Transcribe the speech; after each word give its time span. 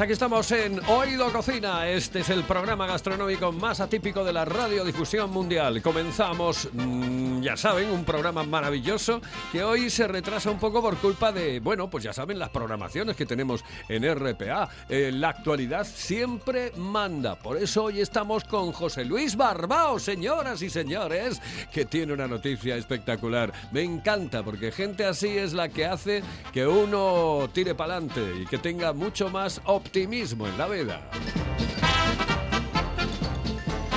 Pues 0.00 0.06
aquí 0.06 0.12
estamos 0.14 0.50
en 0.52 0.80
Oído 0.88 1.30
Cocina. 1.30 1.86
Este 1.86 2.20
es 2.20 2.30
el 2.30 2.42
programa 2.44 2.86
gastronómico 2.86 3.52
más 3.52 3.80
atípico 3.80 4.24
de 4.24 4.32
la 4.32 4.46
radiodifusión 4.46 5.30
mundial. 5.30 5.82
Comenzamos, 5.82 6.70
mm, 6.72 7.42
ya 7.42 7.54
saben, 7.54 7.90
un 7.90 8.06
programa 8.06 8.42
maravilloso 8.42 9.20
que 9.52 9.62
hoy 9.62 9.90
se 9.90 10.08
retrasa 10.08 10.50
un 10.50 10.58
poco 10.58 10.80
por 10.80 10.96
culpa 10.96 11.32
de, 11.32 11.60
bueno, 11.60 11.90
pues 11.90 12.02
ya 12.02 12.14
saben, 12.14 12.38
las 12.38 12.48
programaciones 12.48 13.14
que 13.14 13.26
tenemos 13.26 13.62
en 13.90 14.04
RPA. 14.04 14.70
Eh, 14.88 15.10
la 15.12 15.28
actualidad 15.28 15.86
siempre 15.86 16.72
manda. 16.78 17.34
Por 17.34 17.58
eso 17.58 17.84
hoy 17.84 18.00
estamos 18.00 18.44
con 18.44 18.72
José 18.72 19.04
Luis 19.04 19.36
Barbao, 19.36 19.98
señoras 19.98 20.62
y 20.62 20.70
señores, 20.70 21.42
que 21.70 21.84
tiene 21.84 22.14
una 22.14 22.26
noticia 22.26 22.74
espectacular. 22.74 23.52
Me 23.70 23.82
encanta 23.82 24.42
porque 24.42 24.72
gente 24.72 25.04
así 25.04 25.36
es 25.36 25.52
la 25.52 25.68
que 25.68 25.84
hace 25.84 26.22
que 26.54 26.66
uno 26.66 27.50
tire 27.52 27.74
para 27.74 27.96
adelante 27.96 28.22
y 28.40 28.46
que 28.46 28.56
tenga 28.56 28.94
mucho 28.94 29.28
más 29.28 29.60
optimismo 29.66 29.89
en 29.92 30.58
la 30.58 30.68
vida. 30.68 31.00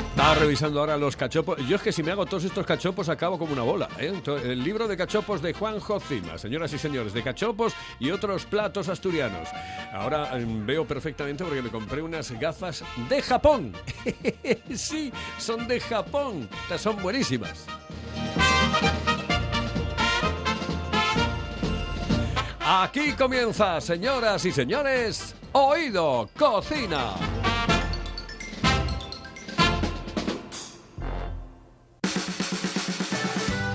Estaba 0.09 0.35
revisando 0.35 0.79
ahora 0.79 0.97
los 0.97 1.15
cachopos. 1.15 1.57
Yo 1.67 1.75
es 1.75 1.81
que 1.81 1.91
si 1.91 2.01
me 2.01 2.11
hago 2.11 2.25
todos 2.25 2.45
estos 2.45 2.65
cachopos 2.65 3.09
acabo 3.09 3.37
como 3.37 3.53
una 3.53 3.61
bola. 3.61 3.89
¿eh? 3.99 4.13
El 4.43 4.63
libro 4.63 4.87
de 4.87 4.97
cachopos 4.97 5.41
de 5.41 5.53
Juanjo 5.53 5.99
Cima, 5.99 6.37
señoras 6.37 6.73
y 6.73 6.79
señores, 6.79 7.13
de 7.13 7.21
cachopos 7.21 7.73
y 7.99 8.09
otros 8.09 8.45
platos 8.45 8.89
asturianos. 8.89 9.49
Ahora 9.91 10.37
em, 10.39 10.65
veo 10.65 10.87
perfectamente 10.87 11.43
porque 11.43 11.61
me 11.61 11.69
compré 11.69 12.01
unas 12.01 12.31
gafas 12.39 12.83
de 13.09 13.21
Japón. 13.21 13.73
sí, 14.73 15.11
son 15.37 15.67
de 15.67 15.79
Japón. 15.79 16.49
Son 16.77 17.01
buenísimas. 17.01 17.65
Aquí 22.65 23.11
comienza, 23.11 23.81
señoras 23.81 24.45
y 24.45 24.51
señores, 24.51 25.35
Oído 25.53 26.27
Cocina. 26.35 27.42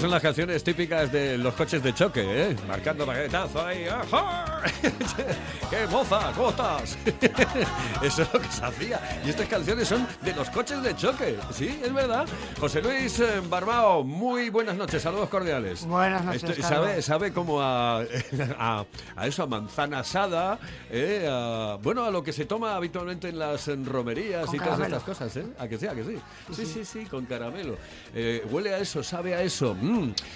Estas 0.00 0.08
son 0.08 0.14
las 0.14 0.22
canciones 0.22 0.64
típicas 0.64 1.12
de 1.12 1.36
los 1.36 1.52
coches 1.52 1.82
de 1.82 1.92
choque, 1.92 2.22
¿eh? 2.24 2.56
Marcando 2.66 3.04
paquetazo 3.04 3.66
ahí. 3.66 3.84
¡ajá! 3.86 4.62
¡Qué 5.68 5.86
moza! 5.90 6.32
¿Cómo 6.34 6.48
estás? 6.48 6.96
Eso 8.02 8.22
es 8.22 8.32
lo 8.32 8.40
que 8.40 8.48
se 8.50 8.64
hacía. 8.64 9.20
Y 9.26 9.28
estas 9.28 9.46
canciones 9.48 9.86
son 9.88 10.06
de 10.22 10.32
los 10.32 10.48
coches 10.48 10.82
de 10.82 10.96
choque. 10.96 11.36
Sí, 11.52 11.78
es 11.84 11.92
verdad. 11.92 12.26
José 12.58 12.80
Luis 12.80 13.20
eh, 13.20 13.42
Barbao, 13.46 14.02
muy 14.02 14.48
buenas 14.48 14.74
noches. 14.74 15.02
Saludos 15.02 15.28
cordiales. 15.28 15.84
Buenas 15.84 16.24
noches, 16.24 16.44
Carlos. 16.44 16.66
sabe, 16.66 17.02
sabe 17.02 17.32
como 17.34 17.60
a, 17.60 17.98
a, 18.58 18.86
a 19.16 19.26
eso, 19.26 19.42
a 19.42 19.46
manzana 19.48 19.98
asada, 19.98 20.58
¿eh? 20.90 21.28
a- 21.30 21.76
bueno, 21.82 22.04
a 22.06 22.10
lo 22.10 22.22
que 22.22 22.32
se 22.32 22.46
toma 22.46 22.74
habitualmente 22.74 23.28
en 23.28 23.38
las 23.38 23.68
romerías 23.84 24.46
Con 24.46 24.56
y 24.56 24.58
todas 24.60 24.80
estas 24.80 25.02
cosas, 25.02 25.36
¿eh? 25.36 25.44
¿A 25.58 25.68
que 25.68 25.76
sí, 25.76 25.86
a 25.86 25.94
que 25.94 26.04
sí? 26.04 26.16
Sí, 26.52 26.64
sí, 26.64 26.84
sí, 26.86 27.04
con 27.04 27.26
caramelo. 27.26 27.76
Eh, 28.14 28.42
huele 28.50 28.72
a 28.72 28.78
eso, 28.78 29.02
sabe 29.02 29.34
a 29.34 29.42
eso. 29.42 29.74
Mm, 29.74 29.89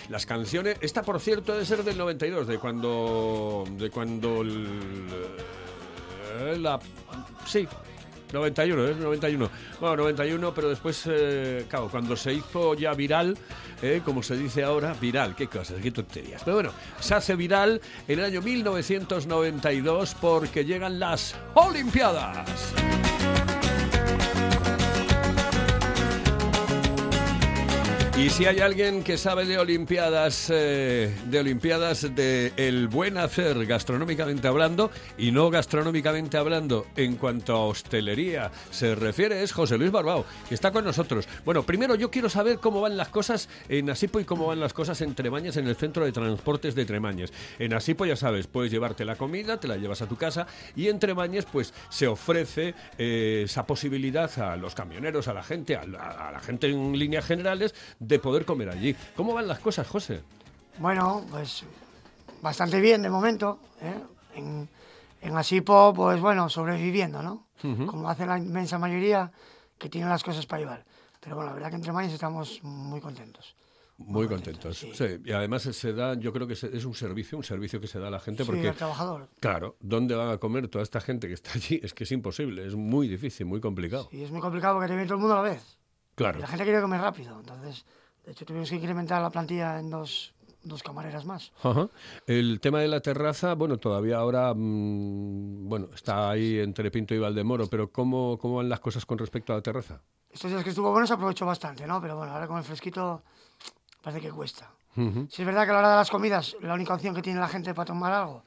Las 0.09 0.26
canciones, 0.26 0.76
esta 0.81 1.03
por 1.03 1.20
cierto 1.20 1.53
debe 1.53 1.65
ser 1.65 1.82
del 1.84 1.97
92, 1.98 2.47
de 2.47 2.59
cuando, 2.59 3.65
de 3.76 3.91
cuando 3.91 4.42
el- 4.42 5.09
eh, 6.41 6.56
la, 6.59 6.78
sí. 7.47 7.66
91, 8.32 8.88
es 8.88 8.97
91. 8.97 9.48
Bueno, 9.78 9.97
91, 9.97 10.53
pero 10.53 10.69
después, 10.69 11.04
eh, 11.06 11.66
cuando 11.88 12.16
se 12.16 12.34
hizo 12.34 12.75
ya 12.75 12.92
viral, 12.92 13.38
eh, 13.81 14.03
como 14.04 14.25
se 14.25 14.37
dice 14.37 14.65
ahora, 14.65 14.92
viral, 15.00 15.37
qué 15.37 15.47
cosas, 15.47 15.76
qué 15.81 15.92
tonterías. 15.92 16.42
Pero 16.44 16.56
bueno, 16.56 16.72
se 16.98 17.15
hace 17.15 17.36
viral 17.36 17.81
en 18.09 18.19
el 18.19 18.25
año 18.25 18.42
1992 18.42 20.16
porque 20.21 20.65
llegan 20.65 20.98
las 20.98 21.36
Olimpiadas. 21.54 22.75
Y 28.16 28.30
si 28.30 28.47
hay 28.47 28.60
alguien 28.60 29.02
que 29.02 29.19
sabe 29.19 29.44
de 29.44 29.58
Olimpiadas, 29.58 30.48
eh, 30.48 31.12
de 31.26 31.41
Olimpiadas 31.41 32.14
de 32.14 32.52
el 32.56 32.86
buen 32.86 33.19
hacer 33.19 33.66
gastronómicamente 33.66 34.47
hablando 34.47 34.92
y 35.19 35.32
no 35.32 35.50
gastronómicamente 35.50 36.36
hablando 36.36 36.86
en 36.94 37.16
cuanto 37.16 37.56
a 37.56 37.66
hostelería 37.66 38.53
se 38.70 38.94
refiere 38.94 39.42
es 39.42 39.50
José 39.53 39.76
Luis 39.78 39.91
Barbao, 39.91 40.24
que 40.48 40.54
está 40.54 40.70
con 40.70 40.84
nosotros. 40.84 41.26
Bueno, 41.44 41.64
primero 41.64 41.97
yo 41.97 42.08
quiero 42.12 42.28
saber 42.28 42.58
cómo 42.60 42.80
van 42.80 42.97
las 42.97 43.08
cosas 43.08 43.48
en 43.69 43.91
Asipo 43.91 44.20
y 44.20 44.24
cómo 44.24 44.47
van 44.47 44.60
las 44.60 44.72
cosas 44.72 45.00
en 45.00 45.16
Tremañas, 45.16 45.56
en 45.56 45.66
el 45.66 45.74
centro 45.74 46.04
de 46.04 46.12
transportes 46.12 46.76
de 46.76 46.84
Tremañas. 46.84 47.32
En 47.58 47.74
Asipo 47.74 48.06
ya 48.06 48.14
sabes, 48.14 48.47
puedes 48.47 48.70
llevarte 48.70 49.04
la 49.04 49.16
comida, 49.16 49.58
te 49.58 49.66
la 49.66 49.76
llevas 49.76 50.03
a 50.03 50.06
tu 50.06 50.14
casa 50.14 50.47
y 50.76 50.86
en 50.86 51.00
Tremañas 51.00 51.47
pues 51.50 51.74
se 51.88 52.06
ofrece 52.06 52.76
eh, 52.97 53.42
esa 53.47 53.66
posibilidad 53.66 54.30
a 54.38 54.56
los 54.56 54.76
camioneros, 54.76 55.27
a 55.27 55.34
la 55.34 55.42
gente, 55.42 55.74
a 55.74 55.84
la, 55.84 56.28
a 56.28 56.30
la 56.30 56.39
gente 56.39 56.71
en 56.71 56.97
líneas 56.97 57.27
generales 57.27 57.74
de 58.06 58.18
poder 58.18 58.45
comer 58.45 58.68
allí. 58.71 58.95
¿Cómo 59.16 59.34
van 59.34 59.47
las 59.48 59.59
cosas, 59.60 59.86
José? 59.86 60.22
Bueno, 60.78 61.24
pues 61.30 61.65
bastante 62.42 62.80
bien 62.80 63.03
de 63.03 63.10
momento. 63.10 63.59
¿eh? 63.80 63.95
En, 64.36 64.68
en 65.21 65.36
Asipo, 65.36 65.92
pues 65.95 66.21
bueno, 66.21 66.48
sobreviviendo, 66.48 67.22
¿no? 67.22 67.47
Como 67.86 68.10
hace 68.10 68.27
la 68.27 68.36
inmensa 68.36 68.78
mayoría 68.78 69.33
que 69.78 69.89
tienen 69.89 70.10
las 70.10 70.22
cosas 70.22 70.45
para 70.45 70.60
llevar. 70.60 70.84
Pero 71.21 71.36
bueno, 71.36 71.51
la 71.51 71.54
verdad 71.54 71.71
que 71.71 71.77
entre 71.77 71.92
mañas 71.92 72.12
estamos 72.12 72.60
muy 72.62 73.01
contentos. 73.01 73.56
Muy 73.97 74.27
contentos. 74.28 74.77
sí. 74.77 74.91
Sí, 74.92 75.04
Y 75.24 75.33
además 75.33 75.62
se 75.62 75.92
da, 75.95 76.12
yo 76.15 76.30
creo 76.33 76.47
que 76.47 76.53
es 76.53 76.84
un 76.84 76.95
servicio, 76.95 77.39
un 77.39 77.45
servicio 77.45 77.80
que 77.80 77.86
se 77.86 77.98
da 77.98 78.09
a 78.09 78.10
la 78.10 78.21
gente 78.21 78.42
Sí, 78.42 78.51
porque, 78.51 78.68
al 78.68 78.74
trabajador. 78.74 79.28
claro, 79.41 79.77
¿dónde 79.80 80.15
van 80.15 80.28
a 80.30 80.36
comer 80.39 80.68
toda 80.68 80.83
esta 80.83 81.01
gente 81.01 81.27
que 81.28 81.34
está 81.34 81.53
allí? 81.54 81.80
Es 81.83 81.95
que 81.95 82.04
es 82.04 82.12
imposible, 82.12 82.66
es 82.66 82.74
muy 82.74 83.09
difícil, 83.09 83.47
muy 83.47 83.60
complicado. 83.60 84.09
Y 84.12 84.24
es 84.24 84.30
muy 84.30 84.41
complicado 84.42 84.74
porque 84.74 84.89
te 84.89 84.95
viene 84.95 85.06
todo 85.06 85.15
el 85.15 85.21
mundo 85.21 85.39
a 85.39 85.42
la 85.42 85.48
vez. 85.48 85.78
Claro. 86.15 86.39
Y 86.39 86.43
la 86.43 86.49
gente 86.49 86.65
quiere 86.65 86.81
comer 86.81 87.01
rápido. 87.01 87.39
Entonces, 87.39 87.84
de 88.25 88.33
hecho, 88.33 88.45
tuvimos 88.45 88.71
que 88.71 88.77
incrementar 88.77 89.21
la 89.21 89.31
plantilla 89.31 89.78
en 89.78 89.91
dos 89.91 90.34
dos 90.65 90.83
camareras 90.83 91.25
más. 91.25 91.53
Ajá. 91.63 91.89
El 92.27 92.59
tema 92.61 92.81
de 92.81 92.89
la 92.89 93.01
terraza, 93.01 93.55
bueno, 93.55 93.77
todavía 93.77 94.16
ahora, 94.16 94.53
mm, 94.55 95.69
bueno, 95.69 95.89
está 95.95 96.31
ahí 96.31 96.59
entre 96.59 96.91
Pinto 96.91 97.15
y 97.15 97.19
Valdemoro, 97.19 97.66
pero 97.69 97.91
¿cómo, 97.93 98.39
¿cómo 98.39 98.57
van 98.57 98.69
las 98.69 98.81
cosas 98.81 99.05
con 99.07 99.19
respecto 99.19 99.53
a 99.53 99.57
la 99.57 99.63
terraza? 99.63 100.01
Estos 100.31 100.51
días 100.51 100.65
que 100.65 100.71
estuvo 100.71 100.91
bueno 100.91 101.07
se 101.07 101.13
aprovechó 101.13 101.47
bastante, 101.47 101.87
¿no? 101.87 102.01
Pero 102.01 102.16
bueno, 102.16 102.33
ahora 102.33 102.49
con 102.49 102.59
el 102.59 102.65
fresquito 102.65 103.22
parece 104.03 104.21
que 104.21 104.33
cuesta. 104.33 104.71
Si 105.28 105.43
es 105.43 105.47
verdad 105.47 105.65
que 105.65 105.71
a 105.71 105.72
la 105.72 105.78
hora 105.81 105.91
de 105.91 105.97
las 105.97 106.11
comidas 106.11 106.57
la 106.61 106.75
única 106.75 106.95
opción 106.95 107.16
que 107.16 107.22
tiene 107.22 107.41
la 107.41 107.49
gente 107.49 107.75
para 107.75 107.87
tomar 107.87 108.13
algo 108.13 108.45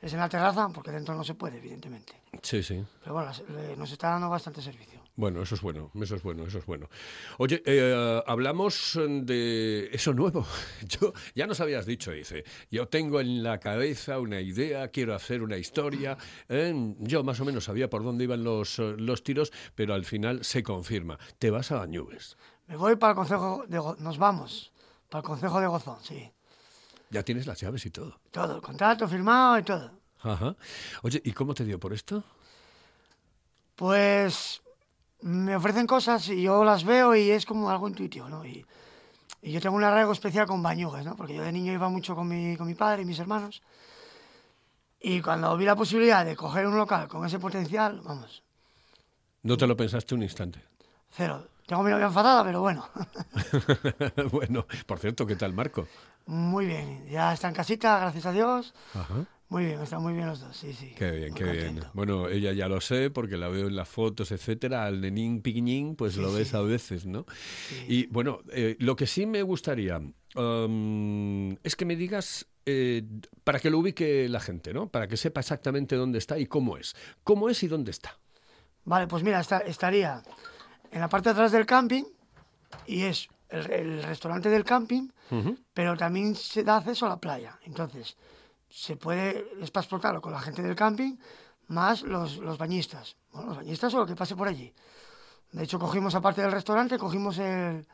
es 0.00 0.12
en 0.12 0.20
la 0.20 0.28
terraza, 0.28 0.68
porque 0.68 0.90
dentro 0.90 1.14
no 1.14 1.24
se 1.24 1.34
puede, 1.34 1.56
evidentemente. 1.56 2.20
Sí, 2.42 2.62
sí. 2.62 2.84
Pero 3.00 3.14
bueno, 3.14 3.32
nos 3.78 3.90
está 3.90 4.10
dando 4.10 4.28
bastante 4.28 4.60
servicio. 4.60 4.95
Bueno, 5.16 5.40
eso 5.42 5.54
es 5.54 5.62
bueno, 5.62 5.90
eso 5.94 6.14
es 6.14 6.22
bueno, 6.22 6.44
eso 6.44 6.58
es 6.58 6.66
bueno. 6.66 6.90
Oye, 7.38 7.62
eh, 7.64 8.22
hablamos 8.26 8.98
de 9.22 9.88
eso 9.90 10.12
nuevo. 10.12 10.46
Yo 10.86 11.14
ya 11.34 11.46
nos 11.46 11.58
habías 11.60 11.86
dicho, 11.86 12.12
dice, 12.12 12.44
yo 12.70 12.86
tengo 12.88 13.20
en 13.20 13.42
la 13.42 13.58
cabeza 13.58 14.20
una 14.20 14.42
idea, 14.42 14.88
quiero 14.88 15.14
hacer 15.14 15.42
una 15.42 15.56
historia. 15.56 16.18
¿eh? 16.50 16.94
yo 16.98 17.24
más 17.24 17.40
o 17.40 17.46
menos 17.46 17.64
sabía 17.64 17.88
por 17.88 18.04
dónde 18.04 18.24
iban 18.24 18.44
los, 18.44 18.78
los 18.78 19.22
tiros, 19.22 19.52
pero 19.74 19.94
al 19.94 20.04
final 20.04 20.44
se 20.44 20.62
confirma. 20.62 21.18
Te 21.38 21.50
vas 21.50 21.72
a 21.72 21.76
Bañuves. 21.76 22.36
Me 22.66 22.76
voy 22.76 22.96
para 22.96 23.12
el 23.12 23.16
Consejo 23.16 23.64
de... 23.66 23.76
Nos 23.98 24.18
vamos 24.18 24.72
para 25.08 25.20
el 25.20 25.26
Consejo 25.26 25.60
de 25.60 25.66
Gozón, 25.66 25.98
sí. 26.02 26.30
Ya 27.10 27.22
tienes 27.22 27.46
las 27.46 27.58
llaves 27.58 27.86
y 27.86 27.90
todo. 27.90 28.20
Todo, 28.30 28.60
contrato 28.60 29.08
firmado 29.08 29.58
y 29.58 29.62
todo. 29.62 29.92
Ajá. 30.20 30.56
Oye, 31.02 31.22
¿y 31.24 31.32
cómo 31.32 31.54
te 31.54 31.64
dio 31.64 31.80
por 31.80 31.92
esto? 31.92 32.22
Pues 33.76 34.62
me 35.26 35.56
ofrecen 35.56 35.88
cosas 35.88 36.28
y 36.28 36.42
yo 36.42 36.64
las 36.64 36.84
veo 36.84 37.16
y 37.16 37.30
es 37.30 37.44
como 37.44 37.68
algo 37.68 37.88
intuitivo, 37.88 38.28
¿no? 38.28 38.44
Y, 38.44 38.64
yo 39.42 39.60
tengo 39.60 39.76
un 39.76 39.84
arraigo 39.84 40.10
especial 40.10 40.46
con 40.46 40.62
Bañugas, 40.62 41.04
¿no? 41.04 41.14
Porque 41.14 41.34
yo 41.34 41.42
de 41.42 41.52
niño 41.52 41.72
iba 41.72 41.88
mucho 41.88 42.16
con 42.16 42.26
mi, 42.26 42.56
con 42.56 42.66
mi 42.66 42.74
padre 42.74 43.02
y 43.02 43.04
mis 43.04 43.18
hermanos. 43.18 43.62
Y 45.00 45.20
cuando 45.20 45.56
vi 45.56 45.64
la 45.64 45.76
posibilidad 45.76 46.24
de 46.24 46.34
coger 46.34 46.66
un 46.66 46.76
local 46.76 47.06
con 47.06 47.24
ese 47.24 47.38
potencial, 47.38 48.00
vamos. 48.02 48.42
¿No 49.42 49.56
te 49.56 49.68
lo 49.68 49.76
pensaste 49.76 50.16
un 50.16 50.24
instante? 50.24 50.64
Cero. 51.10 51.46
Tengo 51.66 51.82
mi 51.82 51.90
novia 51.90 52.06
enfadada, 52.06 52.42
pero 52.44 52.60
bueno. 52.60 52.88
bueno, 54.32 54.66
por 54.86 54.98
cierto, 54.98 55.26
¿qué 55.26 55.36
tal 55.36 55.52
Marco? 55.52 55.86
Muy 56.26 56.66
bien, 56.66 57.06
ya 57.08 57.32
está 57.32 57.48
en 57.48 57.54
casita, 57.54 57.98
gracias 57.98 58.26
a 58.26 58.32
Dios. 58.32 58.74
Muy 59.48 59.66
bien, 59.66 59.80
están 59.80 60.02
muy 60.02 60.12
bien 60.12 60.26
los 60.26 60.40
dos, 60.40 60.56
sí, 60.56 60.72
sí. 60.72 60.92
Qué 60.96 61.10
bien, 61.12 61.34
qué 61.34 61.44
bien. 61.44 61.80
Bueno, 61.92 62.28
ella 62.28 62.52
ya 62.52 62.68
lo 62.68 62.80
sé 62.80 63.10
porque 63.10 63.36
la 63.36 63.48
veo 63.48 63.68
en 63.68 63.76
las 63.76 63.88
fotos, 63.88 64.32
etcétera. 64.32 64.86
Al 64.86 65.00
nenín 65.00 65.40
piquiñín, 65.40 65.94
pues 65.94 66.16
lo 66.16 66.32
ves 66.32 66.52
a 66.54 66.62
veces, 66.62 67.06
¿no? 67.06 67.26
Y 67.86 68.06
bueno, 68.06 68.40
eh, 68.50 68.76
lo 68.80 68.96
que 68.96 69.06
sí 69.06 69.24
me 69.24 69.42
gustaría 69.42 70.00
um, 70.34 71.52
es 71.62 71.76
que 71.76 71.84
me 71.84 71.94
digas 71.94 72.48
eh, 72.66 73.04
para 73.44 73.60
que 73.60 73.70
lo 73.70 73.78
ubique 73.78 74.28
la 74.28 74.40
gente, 74.40 74.74
¿no? 74.74 74.88
Para 74.88 75.06
que 75.06 75.16
sepa 75.16 75.40
exactamente 75.40 75.94
dónde 75.94 76.18
está 76.18 76.36
y 76.38 76.46
cómo 76.46 76.76
es. 76.76 76.96
¿Cómo 77.22 77.48
es 77.48 77.62
y 77.62 77.68
dónde 77.68 77.92
está? 77.92 78.18
Vale, 78.84 79.06
pues 79.06 79.22
mira, 79.22 79.40
estaría 79.40 80.22
en 80.90 81.00
la 81.00 81.08
parte 81.08 81.28
de 81.28 81.32
atrás 81.34 81.52
del 81.52 81.66
camping 81.66 82.02
y 82.86 83.02
es 83.02 83.28
el, 83.48 84.02
restaurante 84.02 84.48
del 84.48 84.64
camping, 84.64 85.08
pero 85.72 85.96
también 85.96 86.34
se 86.34 86.64
da 86.64 86.78
acceso 86.78 87.06
a 87.06 87.10
la 87.10 87.20
playa. 87.20 87.58
Entonces, 87.64 88.16
se 88.76 88.94
puede, 88.94 89.46
es 89.62 89.70
para 89.70 89.84
explotarlo 89.84 90.20
con 90.20 90.32
la 90.32 90.40
gente 90.40 90.62
del 90.62 90.76
camping, 90.76 91.16
más 91.68 92.02
los, 92.02 92.36
los 92.36 92.58
bañistas. 92.58 93.16
Bueno, 93.32 93.48
los 93.48 93.56
bañistas 93.56 93.94
o 93.94 93.98
lo 94.00 94.06
que 94.06 94.14
pase 94.14 94.36
por 94.36 94.48
allí. 94.48 94.70
De 95.52 95.64
hecho, 95.64 95.78
cogimos, 95.78 96.14
aparte 96.14 96.42
del 96.42 96.52
restaurante, 96.52 96.98
cogimos 96.98 97.38
el, 97.38 97.86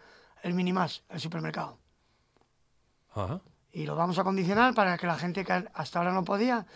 el 0.43 0.55
Minimas, 0.55 1.05
el 1.09 1.21
supermercado. 1.21 1.79
Y 3.71 3.87
lo 3.87 3.95
vamos 3.95 4.19
a 4.19 4.25
condicionar 4.25 4.75
para 4.75 4.99
que 4.99 5.07
la 5.07 5.17
gente 5.17 5.45
que 5.45 5.53
hasta 5.53 6.01
ahora 6.01 6.13
no 6.13 6.25
podía, 6.25 6.67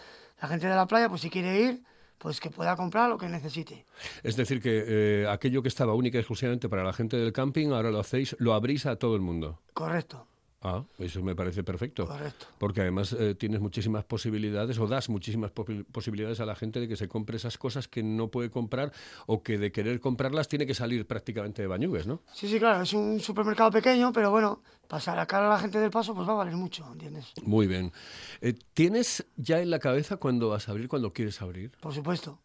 la 0.41 0.49
gente 0.49 0.69
de 0.69 0.76
la 0.76 0.87
playa, 0.87 1.09
pues 1.09 1.23
si 1.23 1.29
quiere 1.29 1.61
ir, 1.61 1.82
pues 2.19 2.38
que 2.38 2.50
pueda 2.50 2.76
comprar 2.76 3.09
lo 3.11 3.19
que 3.19 3.29
necesite. 3.29 3.87
Es 4.23 4.37
decir, 4.37 4.62
que 4.62 4.85
eh, 4.87 5.29
aquello 5.29 5.62
que 5.62 5.69
estaba 5.69 5.94
única 5.94 6.19
y 6.19 6.20
exclusivamente 6.20 6.69
para 6.69 6.85
la 6.85 6.93
gente 6.93 7.17
del 7.17 7.32
camping, 7.32 7.73
ahora 7.73 7.91
lo 7.91 7.99
hacéis, 7.99 8.37
lo 8.38 8.55
abrís 8.55 8.87
a 8.87 8.94
todo 8.94 9.17
el 9.17 9.20
mundo. 9.20 9.59
Correcto. 9.75 10.29
Ah, 10.62 10.82
eso 10.99 11.23
me 11.23 11.37
parece 11.37 11.62
perfecto. 11.62 12.06
Correcto. 12.06 12.47
Porque 12.58 12.81
además 12.81 13.12
eh, 13.12 13.35
tienes 13.35 13.61
muchísimas 13.61 14.05
posibilidades 14.05 14.79
o 14.79 14.87
das 14.87 15.08
muchísimas 15.08 15.53
posibilidades 15.53 16.41
a 16.41 16.47
la 16.47 16.56
gente 16.56 16.81
de 16.81 16.88
que 16.88 16.97
se 16.97 17.08
compre 17.08 17.37
esas 17.37 17.58
cosas 17.58 17.88
que 17.88 18.03
no 18.03 18.29
puede 18.29 18.50
comprar 18.50 18.93
o 19.26 19.43
que 19.43 19.58
de 19.58 19.70
querer 19.70 20.00
comprarlas 20.00 20.49
tiene 20.49 20.67
que 20.67 20.75
salir 20.75 21.06
prácticamente 21.06 21.62
de 21.62 21.69
bañugues, 21.69 22.06
¿no? 22.06 22.23
Sí, 22.32 22.49
sí, 22.49 22.58
claro. 22.58 22.82
Es 22.82 22.93
un 22.94 23.20
supermercado 23.20 23.70
pequeño, 23.70 24.12
pero 24.12 24.31
bueno, 24.31 24.62
pasar 24.88 25.19
a 25.19 25.26
cara 25.26 25.47
a 25.47 25.50
la 25.50 25.58
gente 25.58 25.79
del 25.79 25.91
paso 25.91 26.14
pues 26.14 26.26
va 26.26 26.32
a 26.32 26.37
valer 26.37 26.56
mucho, 26.56 26.91
¿entiendes? 26.91 27.32
Muy 27.43 27.67
bien. 27.67 27.93
Eh, 28.41 28.55
¿Tienes 28.73 29.26
ya 29.37 29.61
en 29.61 29.70
la 29.70 29.79
cabeza 29.79 30.17
cuándo 30.17 30.49
vas 30.49 30.69
a 30.69 30.73
abrir, 30.73 30.88
cuándo 30.88 31.12
quieres 31.12 31.43
abrir? 31.43 31.73
Por 31.81 31.93
supuesto. 31.93 32.41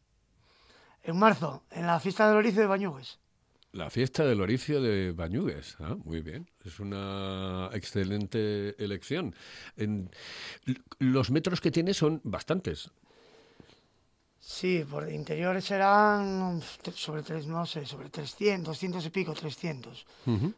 En 1.04 1.18
marzo, 1.18 1.64
en 1.72 1.88
la 1.88 2.00
fiesta 2.00 2.28
del 2.28 2.38
oricio 2.38 2.62
de 2.62 2.68
Bañugues. 2.68 3.20
La 3.74 3.90
fiesta 3.90 4.26
del 4.26 4.42
oricio 4.42 4.82
de 4.82 5.14
Bañugues, 5.14 5.78
ah, 5.80 5.96
muy 6.04 6.22
bien, 6.22 6.50
es 6.66 6.80
una 6.82 7.70
excelente 7.72 8.76
elección. 8.84 9.34
los 11.00 11.32
metros 11.32 11.62
que 11.62 11.72
tiene 11.72 11.94
son 11.94 12.20
bastantes. 12.24 12.92
Sí, 14.42 14.84
por 14.90 15.10
interior 15.10 15.62
serán 15.62 16.62
sobre 16.96 17.24
tres, 17.24 17.48
no 17.48 17.66
sé, 17.66 17.86
sobre 17.86 18.10
300, 18.10 18.66
200 18.66 19.06
y 19.06 19.10
pico, 19.10 19.34
300. 19.34 20.06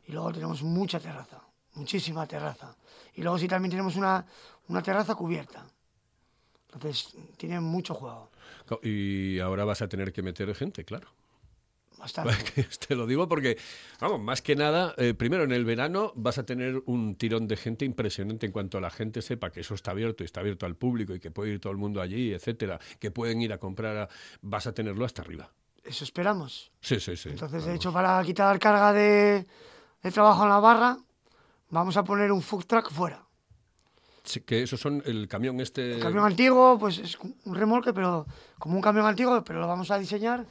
Y 0.08 0.12
luego 0.12 0.32
tenemos 0.32 0.64
mucha 0.64 1.00
terraza, 1.00 1.40
muchísima 1.76 2.26
terraza. 2.26 2.76
Y 3.14 3.22
luego 3.22 3.38
sí 3.38 3.48
también 3.48 3.72
tenemos 3.72 3.96
una, 3.96 4.26
una 4.70 4.82
terraza 4.82 5.14
cubierta. 5.14 5.68
Entonces 6.74 7.14
tiene 7.38 7.60
mucho 7.60 7.94
juego. 7.94 8.32
Y 8.82 9.38
ahora 9.40 9.66
vas 9.66 9.84
a 9.84 9.88
tener 9.88 10.12
que 10.12 10.24
meter 10.24 10.56
gente, 10.56 10.84
claro. 10.84 11.10
Bastante. 12.04 12.64
Te 12.88 12.96
lo 12.98 13.08
digo 13.08 13.30
porque, 13.30 13.58
vamos, 14.02 14.20
más 14.20 14.42
que 14.42 14.58
nada, 14.58 14.94
eh, 14.98 15.14
primero 15.14 15.46
en 15.46 15.54
el 15.54 15.64
verano 15.64 16.12
vas 16.16 16.38
a 16.38 16.46
tener 16.46 16.84
un 16.86 17.16
tirón 17.16 17.48
de 17.48 17.56
gente 17.56 17.86
impresionante 17.86 18.46
en 18.46 18.52
cuanto 18.52 18.78
a 18.78 18.82
la 18.82 18.90
gente 18.90 19.22
sepa 19.22 19.52
que 19.52 19.62
eso 19.62 19.74
está 19.74 19.92
abierto 19.92 20.22
y 20.22 20.26
está 20.26 20.42
abierto 20.42 20.66
al 20.66 20.76
público 20.76 21.16
y 21.16 21.22
que 21.22 21.32
puede 21.32 21.52
ir 21.54 21.62
todo 21.62 21.72
el 21.72 21.78
mundo 21.78 22.02
allí, 22.02 22.34
etcétera, 22.34 22.78
que 23.00 23.10
pueden 23.10 23.42
ir 23.42 23.54
a 23.54 23.58
comprar, 23.58 24.10
vas 24.42 24.68
a 24.68 24.74
tenerlo 24.74 25.06
hasta 25.06 25.22
arriba. 25.22 25.50
Eso 25.82 26.04
esperamos. 26.04 26.74
Sí, 26.82 27.00
sí, 27.00 27.16
sí. 27.16 27.30
Entonces, 27.30 27.64
de 27.64 27.74
hecho, 27.74 27.94
para 27.94 28.22
quitar 28.24 28.60
carga 28.60 28.92
de, 28.92 29.46
de 30.02 30.12
trabajo 30.12 30.44
en 30.44 30.50
la 30.50 30.60
barra, 30.60 30.98
vamos 31.70 31.96
a 31.96 32.04
poner 32.04 32.34
un 32.34 32.42
food 32.42 32.66
truck 32.66 32.92
fuera. 32.92 33.26
Sí, 34.26 34.42
que 34.42 34.64
esos 34.64 34.82
son 34.82 35.02
el 35.06 35.30
camión 35.30 35.62
este... 35.62 35.96
El 35.96 36.02
camión 36.02 36.26
antiguo, 36.26 36.78
pues 36.78 36.98
es 36.98 37.18
un 37.20 37.56
remolque, 37.56 37.94
pero 37.94 38.26
como 38.60 38.76
un 38.76 38.82
camión 38.82 39.06
antiguo, 39.06 39.42
pero 39.42 39.62
lo 39.62 39.68
vamos 39.68 39.90
a 39.90 39.98
diseñar 39.98 40.46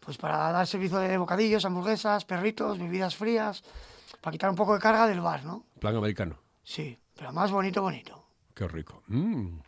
pues 0.00 0.16
para 0.16 0.50
dar 0.52 0.66
servicio 0.66 0.98
de 0.98 1.16
bocadillos, 1.18 1.64
hamburguesas, 1.64 2.24
perritos, 2.24 2.78
bebidas 2.78 3.14
frías, 3.14 3.62
para 4.20 4.32
quitar 4.32 4.50
un 4.50 4.56
poco 4.56 4.74
de 4.74 4.80
carga 4.80 5.06
del 5.06 5.20
bar, 5.20 5.44
¿no? 5.44 5.64
Plan 5.78 5.96
americano. 5.96 6.38
Sí, 6.62 6.98
pero 7.16 7.32
más 7.32 7.50
bonito, 7.50 7.82
bonito. 7.82 8.24
Qué 8.54 8.66
rico. 8.66 9.02
Mm. 9.08 9.58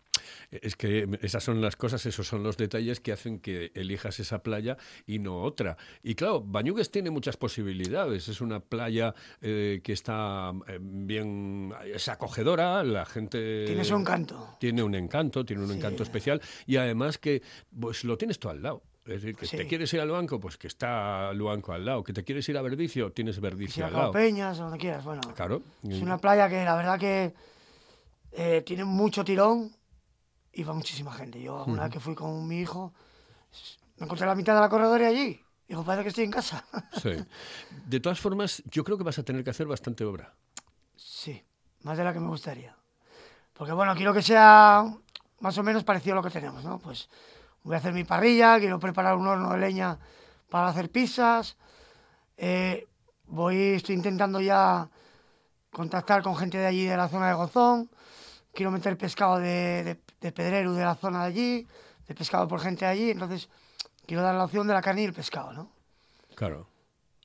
Es 0.50 0.76
que 0.76 1.08
esas 1.22 1.42
son 1.42 1.62
las 1.62 1.76
cosas, 1.76 2.04
esos 2.04 2.26
son 2.26 2.42
los 2.42 2.58
detalles 2.58 3.00
que 3.00 3.12
hacen 3.12 3.38
que 3.38 3.72
elijas 3.74 4.20
esa 4.20 4.42
playa 4.42 4.76
y 5.06 5.18
no 5.18 5.42
otra. 5.42 5.78
Y 6.02 6.14
claro, 6.14 6.42
Bañugues 6.42 6.90
tiene 6.90 7.10
muchas 7.10 7.38
posibilidades. 7.38 8.28
Es 8.28 8.42
una 8.42 8.60
playa 8.60 9.14
eh, 9.40 9.80
que 9.82 9.92
está 9.94 10.52
eh, 10.68 10.78
bien, 10.80 11.72
es 11.86 12.08
acogedora, 12.08 12.84
la 12.84 13.06
gente... 13.06 13.64
Tiene 13.66 13.84
su 13.84 13.96
encanto. 13.96 14.56
Tiene 14.60 14.82
un 14.82 14.94
encanto, 14.94 15.44
tiene 15.44 15.64
un 15.64 15.72
encanto 15.72 16.02
especial 16.02 16.42
y 16.66 16.76
además 16.76 17.16
que 17.16 17.42
pues 17.80 18.04
lo 18.04 18.18
tienes 18.18 18.38
tú 18.38 18.50
al 18.50 18.62
lado. 18.62 18.82
Es 19.04 19.20
decir, 19.20 19.34
que 19.34 19.46
te 19.48 19.66
quieres 19.66 19.92
ir 19.94 20.00
al 20.00 20.10
banco, 20.10 20.38
pues 20.38 20.56
que 20.56 20.68
está 20.68 21.30
el 21.30 21.42
banco 21.42 21.72
al 21.72 21.84
lado. 21.84 22.04
Que 22.04 22.12
te 22.12 22.22
quieres 22.22 22.48
ir 22.48 22.56
a 22.56 22.62
Verdicio, 22.62 23.10
tienes 23.10 23.40
Verdicio 23.40 23.84
al 23.86 23.92
lado. 23.92 24.12
Peñas, 24.12 24.58
donde 24.58 24.78
quieras, 24.78 25.04
bueno. 25.04 25.20
Claro. 25.34 25.62
Es 25.82 26.00
una 26.00 26.18
playa 26.18 26.48
que 26.48 26.64
la 26.64 26.76
verdad 26.76 27.00
que 27.00 27.34
eh, 28.30 28.62
tiene 28.64 28.84
mucho 28.84 29.24
tirón 29.24 29.72
y 30.52 30.62
va 30.62 30.72
muchísima 30.72 31.12
gente. 31.12 31.42
Yo 31.42 31.64
una 31.64 31.84
vez 31.84 31.92
que 31.92 32.00
fui 32.00 32.14
con 32.14 32.46
mi 32.46 32.60
hijo, 32.60 32.92
me 33.98 34.04
encontré 34.04 34.26
la 34.26 34.36
mitad 34.36 34.54
de 34.54 34.60
la 34.60 34.68
corredora 34.68 35.08
allí. 35.08 35.40
Digo, 35.66 35.84
parece 35.84 36.04
que 36.04 36.08
estoy 36.10 36.24
en 36.24 36.30
casa. 36.30 36.64
Sí. 37.02 37.10
De 37.86 37.98
todas 37.98 38.20
formas, 38.20 38.62
yo 38.70 38.84
creo 38.84 38.98
que 38.98 39.04
vas 39.04 39.18
a 39.18 39.24
tener 39.24 39.42
que 39.42 39.50
hacer 39.50 39.66
bastante 39.66 40.04
obra. 40.04 40.34
Sí, 40.94 41.42
más 41.82 41.98
de 41.98 42.04
la 42.04 42.12
que 42.12 42.20
me 42.20 42.28
gustaría. 42.28 42.76
Porque 43.52 43.72
bueno, 43.72 43.94
quiero 43.96 44.14
que 44.14 44.22
sea 44.22 44.84
más 45.40 45.58
o 45.58 45.62
menos 45.62 45.82
parecido 45.82 46.14
a 46.14 46.16
lo 46.16 46.22
que 46.22 46.30
tenemos, 46.30 46.62
¿no? 46.64 46.78
Pues 46.78 47.08
voy 47.62 47.74
a 47.74 47.78
hacer 47.78 47.92
mi 47.92 48.04
parrilla, 48.04 48.58
quiero 48.58 48.78
preparar 48.78 49.16
un 49.16 49.26
horno 49.26 49.52
de 49.52 49.58
leña 49.58 49.98
para 50.48 50.68
hacer 50.68 50.90
pizzas. 50.90 51.56
Eh, 52.36 52.86
voy, 53.26 53.56
estoy 53.74 53.94
intentando 53.94 54.40
ya 54.40 54.88
contactar 55.70 56.22
con 56.22 56.36
gente 56.36 56.58
de 56.58 56.66
allí 56.66 56.84
de 56.86 56.96
la 56.96 57.08
zona 57.08 57.28
de 57.28 57.34
Gozón. 57.34 57.90
Quiero 58.52 58.70
meter 58.70 58.98
pescado 58.98 59.38
de, 59.38 59.98
de, 60.20 60.32
pedrero 60.32 60.74
de 60.74 60.84
la 60.84 60.94
zona 60.94 61.22
de 61.22 61.26
allí, 61.26 61.66
de 62.06 62.14
pescado 62.14 62.46
por 62.46 62.60
gente 62.60 62.84
de 62.84 62.90
allí. 62.90 63.10
Entonces, 63.10 63.48
quiero 64.06 64.22
dar 64.22 64.34
la 64.34 64.44
opción 64.44 64.66
de 64.66 64.74
la 64.74 64.82
carne 64.82 65.02
y 65.02 65.04
el 65.06 65.14
pescado, 65.14 65.52
¿no? 65.52 65.70
Claro. 66.34 66.71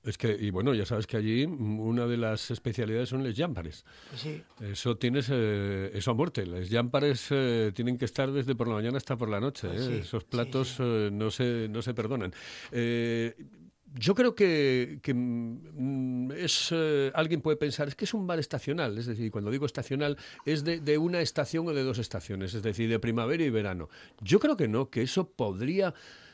Es 0.08 0.18
que, 0.18 0.36
y 0.40 0.52
bueno, 0.52 0.74
ya 0.74 0.86
sabes 0.86 1.06
que 1.06 1.18
allí 1.18 1.44
una 1.46 2.08
de 2.08 2.16
las 2.16 2.50
especialidades 2.50 3.10
son 3.10 3.24
los 3.24 3.36
jámpares. 3.36 3.84
Pues 4.10 4.22
sí. 4.22 4.42
Eso 4.62 4.96
tienes, 4.96 5.28
eh, 5.30 5.92
eso 5.94 6.12
a 6.12 6.14
muerte. 6.14 6.46
Los 6.46 6.70
jámpares 6.70 7.28
eh, 7.32 7.72
tienen 7.76 7.98
que 7.98 8.06
estar 8.06 8.32
desde 8.32 8.56
por 8.56 8.70
la 8.70 8.76
mañana 8.76 8.98
hasta 8.98 9.18
por 9.18 9.28
la 9.28 9.42
noche. 9.42 9.68
Pues 9.68 9.82
¿eh? 9.82 9.86
sí, 9.86 9.94
Esos 10.02 10.24
platos 10.24 10.70
sí. 10.70 10.84
eh, 10.84 11.10
no, 11.12 11.30
se, 11.30 11.68
no 11.70 11.82
se 11.82 11.94
perdonan. 11.94 12.34
Eh, 12.72 13.36
yo 13.94 14.16
creo 14.16 14.34
que, 14.36 15.00
que, 15.02 15.14
mm, 15.14 16.32
es 16.32 16.70
eh, 16.72 17.12
alguien 17.14 17.42
puede 17.42 17.58
pensar 17.58 17.88
es 17.88 17.96
que 17.96 18.06
es 18.06 18.14
un 18.14 18.28
bar 18.28 18.40
estacional, 18.40 18.98
es 18.98 19.08
decir, 19.08 19.32
cuando 19.32 19.52
digo 19.52 19.66
estacional 19.66 20.18
es 20.46 20.64
de, 20.64 20.80
de 20.80 20.98
una 20.98 21.22
estación 21.22 21.68
o 21.68 21.74
de 21.74 21.84
dos 21.84 21.98
estaciones, 21.98 22.54
es 22.54 22.64
decir, 22.64 22.90
de 22.90 23.00
primavera 23.00 23.44
y 23.44 23.50
verano. 23.50 23.90
Yo 24.22 24.40
creo 24.40 24.58
que 24.58 24.68
no, 24.68 24.90
que 24.90 25.02
eso 25.02 25.30
podría 25.30 25.94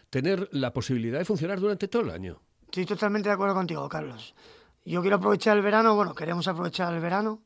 tener 0.10 0.48
la 0.52 0.74
posibilidad 0.74 1.20
de 1.20 1.26
funcionar 1.26 1.60
durante 1.60 1.88
todo 1.88 2.04
el 2.04 2.12
año. 2.12 2.42
Estoy 2.74 2.88
totalmente 2.88 3.30
de 3.30 3.34
acuerdo 3.36 3.54
contigo, 3.54 3.88
Carlos. 3.88 4.34
Yo 4.84 5.02
quiero 5.02 5.18
aprovechar 5.18 5.56
el 5.56 5.62
verano, 5.62 5.94
bueno, 5.94 6.16
queremos 6.16 6.48
aprovechar 6.48 6.92
el 6.92 7.02
verano 7.02 7.40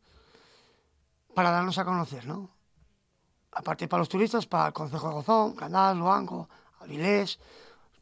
para 1.36 1.52
darnos 1.52 1.78
a 1.78 1.84
conocer, 1.84 2.26
¿no? 2.26 2.50
Aparte 3.52 3.90
para 3.90 4.00
los 4.00 4.08
turistas, 4.08 4.46
para 4.46 4.68
el 4.68 4.74
Concejo 4.74 5.10
de 5.10 5.14
Gozón, 5.16 5.54
Canal, 5.54 6.00
Luanco, 6.00 6.48
Avilés, 6.80 7.40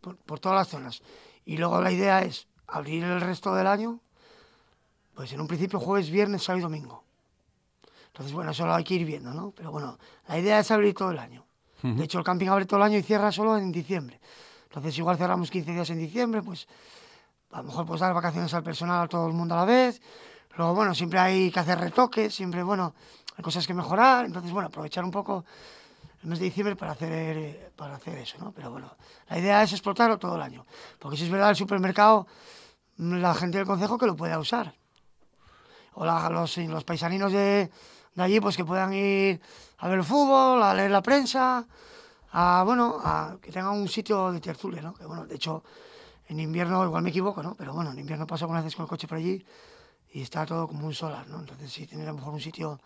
por, 0.02 0.18
por 0.18 0.40
todas 0.40 0.56
las 0.56 0.68
zonas. 0.68 1.02
Y 1.46 1.58
luego 1.58 1.82
la 1.82 1.92
idea 1.92 2.22
es 2.22 2.48
abrir 2.68 3.04
el 3.04 3.20
resto 3.20 3.56
del 3.56 3.66
año, 3.66 4.02
pues 5.16 5.34
en 5.34 5.42
un 5.42 5.48
principio 5.48 5.80
jueves, 5.80 6.12
viernes, 6.12 6.44
sábado 6.44 6.60
y 6.60 6.62
domingo. 6.62 7.04
Entonces, 8.06 8.34
bueno, 8.34 8.52
eso 8.52 8.68
lo 8.68 8.76
hay 8.76 8.84
que 8.84 8.94
ir 8.94 9.04
viendo, 9.04 9.34
¿no? 9.34 9.50
Pero 9.50 9.72
bueno, 9.72 9.98
la 10.28 10.38
idea 10.38 10.60
es 10.60 10.70
abrir 10.70 10.94
todo 10.94 11.10
el 11.10 11.18
año. 11.18 11.44
De 11.82 12.04
hecho, 12.04 12.20
el 12.20 12.24
camping 12.24 12.50
abre 12.50 12.68
todo 12.68 12.78
el 12.78 12.84
año 12.84 13.00
y 13.00 13.02
cierra 13.02 13.32
solo 13.32 13.58
en 13.58 13.72
diciembre. 13.72 14.22
Entonces, 14.66 14.96
igual 15.00 15.18
cerramos 15.18 15.50
15 15.50 15.72
días 15.72 15.90
en 15.90 15.98
diciembre, 15.98 16.44
pues 16.44 16.68
a 17.56 17.60
lo 17.60 17.64
mejor 17.64 17.86
pues 17.86 18.02
dar 18.02 18.14
vacaciones 18.14 18.54
al 18.54 18.64
personal 18.64 19.06
a 19.06 19.08
todo 19.08 19.28
el 19.28 19.34
mundo 19.34 19.56
a 19.56 19.60
la 19.60 19.66
vez. 19.66 20.02
Luego, 20.58 20.74
bueno, 20.76 20.94
siempre 20.94 21.20
hay 21.20 21.50
que 21.52 21.60
hacer 21.60 21.80
retoques, 21.80 22.34
siempre, 22.36 22.62
bueno, 22.64 22.94
hay 23.38 23.44
cosas 23.44 23.66
que 23.66 23.74
mejorar. 23.74 24.26
Entonces, 24.26 24.52
bueno, 24.52 24.68
aprovechar 24.68 25.06
un 25.06 25.12
poco 25.12 25.46
el 26.24 26.30
mes 26.30 26.40
de 26.40 26.46
diciembre 26.46 26.76
para 26.76 26.92
hacer, 26.92 27.38
eh, 27.38 27.72
para 27.78 27.96
hacer 27.96 28.18
eso, 28.18 28.38
¿no? 28.40 28.52
Pero 28.52 28.72
bueno, 28.72 28.92
la 29.30 29.40
idea 29.40 29.64
es 29.64 29.72
explotarlo 29.72 30.18
todo 30.20 30.36
el 30.36 30.42
año. 30.42 30.66
Porque 31.00 31.16
si 31.18 31.24
es 31.24 31.30
verdad, 31.32 31.50
el 31.50 31.56
supermercado, 31.56 32.28
mm, 32.98 33.16
la 33.20 33.34
gente 33.34 33.58
del 33.58 33.68
concejo 33.68 33.98
que 33.98 34.06
lo 34.06 34.16
pueda 34.18 34.38
usar. 34.38 34.74
O 35.94 36.06
la- 36.06 36.30
los, 36.30 36.58
los 36.58 36.84
paisaninos 36.84 37.32
de, 37.32 37.72
de 38.16 38.24
allí, 38.24 38.42
pues 38.42 38.58
que 38.58 38.66
puedan 38.66 38.92
ir 38.94 39.40
a 39.78 39.88
ver 39.88 40.00
el 40.00 40.04
fútbol, 40.04 40.62
a 40.62 40.74
leer 40.74 40.92
la 40.92 41.02
prensa, 41.02 41.66
a, 42.34 42.64
bueno, 42.66 42.98
a 43.02 43.38
que 43.42 43.50
tengan 43.52 43.74
un 43.78 43.88
sitio 43.88 44.32
de 44.32 44.42
tertulia, 44.42 44.82
¿no? 44.82 44.94
Que 44.94 45.06
bueno, 45.06 45.26
de 45.26 45.36
hecho, 45.36 45.64
en 46.28 46.40
invierno, 46.40 46.84
igual 46.86 47.04
me 47.04 47.10
equivoco, 47.10 47.42
¿no? 47.44 47.56
Pero 47.56 47.74
bueno, 47.74 47.92
en 47.92 48.00
invierno 48.00 48.26
paso 48.28 48.46
algunas 48.46 48.64
veces 48.64 48.76
con 48.76 48.84
el 48.84 48.90
coche 48.90 49.08
por 49.08 49.18
allí 49.18 49.46
y 50.14 50.22
está 50.22 50.46
todo 50.46 50.68
como 50.68 50.86
un 50.88 50.94
solar, 50.94 51.28
¿no? 51.28 51.40
Entonces 51.40 51.72
sí, 51.72 51.86
tener 51.86 52.08
a 52.08 52.12
lo 52.12 52.18
mejor 52.18 52.34
un 52.34 52.40
sitio, 52.42 52.80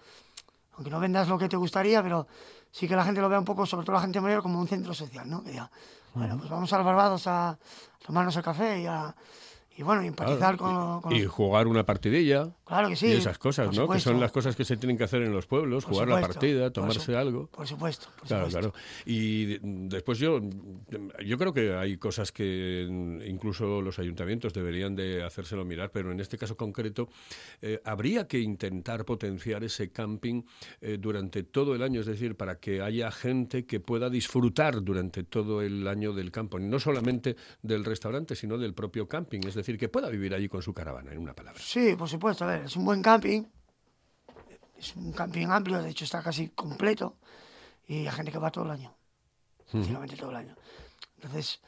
aunque 0.73 0.89
no 0.91 0.99
vendas 0.99 1.27
lo 1.27 1.37
que 1.37 1.47
te 1.49 1.55
gustaría, 1.57 2.01
pero 2.03 2.27
sí 2.71 2.87
que 2.87 2.95
la 2.95 3.03
gente 3.05 3.21
lo 3.21 3.29
vea 3.29 3.39
un 3.39 3.45
poco, 3.45 3.65
sobre 3.65 3.85
todo 3.85 3.95
la 3.95 4.01
gente 4.01 4.19
mayor, 4.21 4.41
como 4.41 4.59
un 4.59 4.67
centro 4.67 4.93
social, 4.93 5.29
¿no? 5.29 5.43
Que 5.43 5.51
diga, 5.51 5.69
bueno, 6.13 6.37
pues 6.37 6.49
vamos 6.49 6.71
a 6.73 6.77
los 6.77 6.85
Barbados 6.85 7.27
a 7.27 7.57
tomarnos 8.05 8.35
el 8.35 8.43
café 8.43 8.81
y 8.81 8.85
a... 8.87 9.15
Y 9.77 9.83
bueno, 9.83 10.01
empatizar 10.01 10.57
con, 10.57 10.99
con 10.99 11.13
y 11.15 11.21
los- 11.23 11.31
jugar 11.31 11.65
una 11.67 11.85
partidilla. 11.85 12.49
Claro 12.69 12.87
que 12.87 12.95
sí. 12.95 13.07
Y 13.07 13.11
esas 13.13 13.37
cosas, 13.37 13.75
¿no? 13.75 13.89
Que 13.89 13.99
son 13.99 14.19
las 14.19 14.31
cosas 14.31 14.55
que 14.55 14.63
se 14.63 14.77
tienen 14.77 14.97
que 14.97 15.03
hacer 15.03 15.21
en 15.23 15.33
los 15.33 15.45
pueblos, 15.45 15.83
Por 15.83 15.93
jugar 15.95 16.07
la 16.07 16.21
partida, 16.21 16.71
tomarse 16.71 17.15
algo. 17.17 17.47
Por 17.47 17.67
supuesto, 17.67 18.07
por 18.17 18.27
Claro, 18.27 18.45
supuesto. 18.49 18.71
claro. 18.71 18.85
Y 19.05 19.57
después 19.89 20.19
yo, 20.19 20.39
yo 21.25 21.37
creo 21.37 21.51
que 21.53 21.73
hay 21.73 21.97
cosas 21.97 22.31
que 22.31 22.87
incluso 23.27 23.81
los 23.81 23.99
ayuntamientos 23.99 24.53
deberían 24.53 24.95
de 24.95 25.23
hacérselo 25.23 25.65
mirar, 25.65 25.91
pero 25.91 26.11
en 26.11 26.19
este 26.19 26.37
caso 26.37 26.55
concreto 26.55 27.09
eh, 27.61 27.81
habría 27.83 28.27
que 28.27 28.39
intentar 28.39 29.03
potenciar 29.03 29.63
ese 29.63 29.91
camping 29.91 30.43
eh, 30.81 30.97
durante 30.99 31.43
todo 31.43 31.73
el 31.75 31.81
año, 31.81 31.99
es 32.01 32.05
decir, 32.05 32.35
para 32.35 32.59
que 32.59 32.81
haya 32.81 33.11
gente 33.11 33.65
que 33.65 33.79
pueda 33.79 34.09
disfrutar 34.09 34.83
durante 34.83 35.23
todo 35.23 35.61
el 35.63 35.87
año 35.87 36.13
del 36.13 36.31
campo, 36.31 36.59
no 36.59 36.79
solamente 36.79 37.35
del 37.63 37.83
restaurante, 37.83 38.35
sino 38.35 38.57
del 38.59 38.73
propio 38.75 39.07
camping, 39.07 39.39
es 39.47 39.55
decir, 39.55 39.77
que 39.77 39.89
pueda 39.89 40.09
vivir 40.09 40.33
allí 40.35 40.47
con 40.47 40.61
su 40.61 40.73
caravana, 40.73 41.11
en 41.11 41.17
una 41.17 41.33
palabra. 41.33 41.59
Sí, 41.63 41.95
por 41.97 42.07
supuesto. 42.07 42.45
A 42.45 42.47
ver, 42.47 42.58
es 42.65 42.75
un 42.75 42.85
buen 42.85 43.01
camping. 43.01 43.43
Es 44.77 44.95
un 44.95 45.11
camping 45.11 45.47
amplio, 45.47 45.81
de 45.81 45.89
hecho 45.89 46.05
está 46.05 46.21
casi 46.23 46.49
completo. 46.49 47.17
Y 47.87 48.07
hay 48.07 48.11
gente 48.11 48.31
que 48.31 48.37
va 48.37 48.51
todo 48.51 48.65
el 48.65 48.71
año. 48.71 48.93
Prácticamente 49.71 50.15
todo 50.15 50.29
el 50.31 50.37
año. 50.37 50.55
Entonces, 51.15 51.59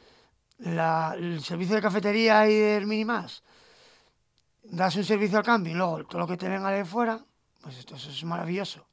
la- 0.59 1.15
el 1.17 1.41
servicio 1.43 1.75
de 1.75 1.81
cafetería 1.81 2.47
y 2.47 2.55
del 2.55 2.87
minimás, 2.87 3.43
das 4.63 4.95
un 4.95 5.03
servicio 5.03 5.37
al 5.37 5.43
camping, 5.43 5.75
luego 5.75 6.05
todo 6.05 6.19
lo 6.19 6.27
que 6.27 6.37
te 6.37 6.47
venga 6.47 6.69
de 6.69 6.85
fuera, 6.85 7.19
pues 7.61 7.77
esto 7.77 7.95
eso 7.95 8.09
es 8.09 8.23
maravilloso. 8.23 8.85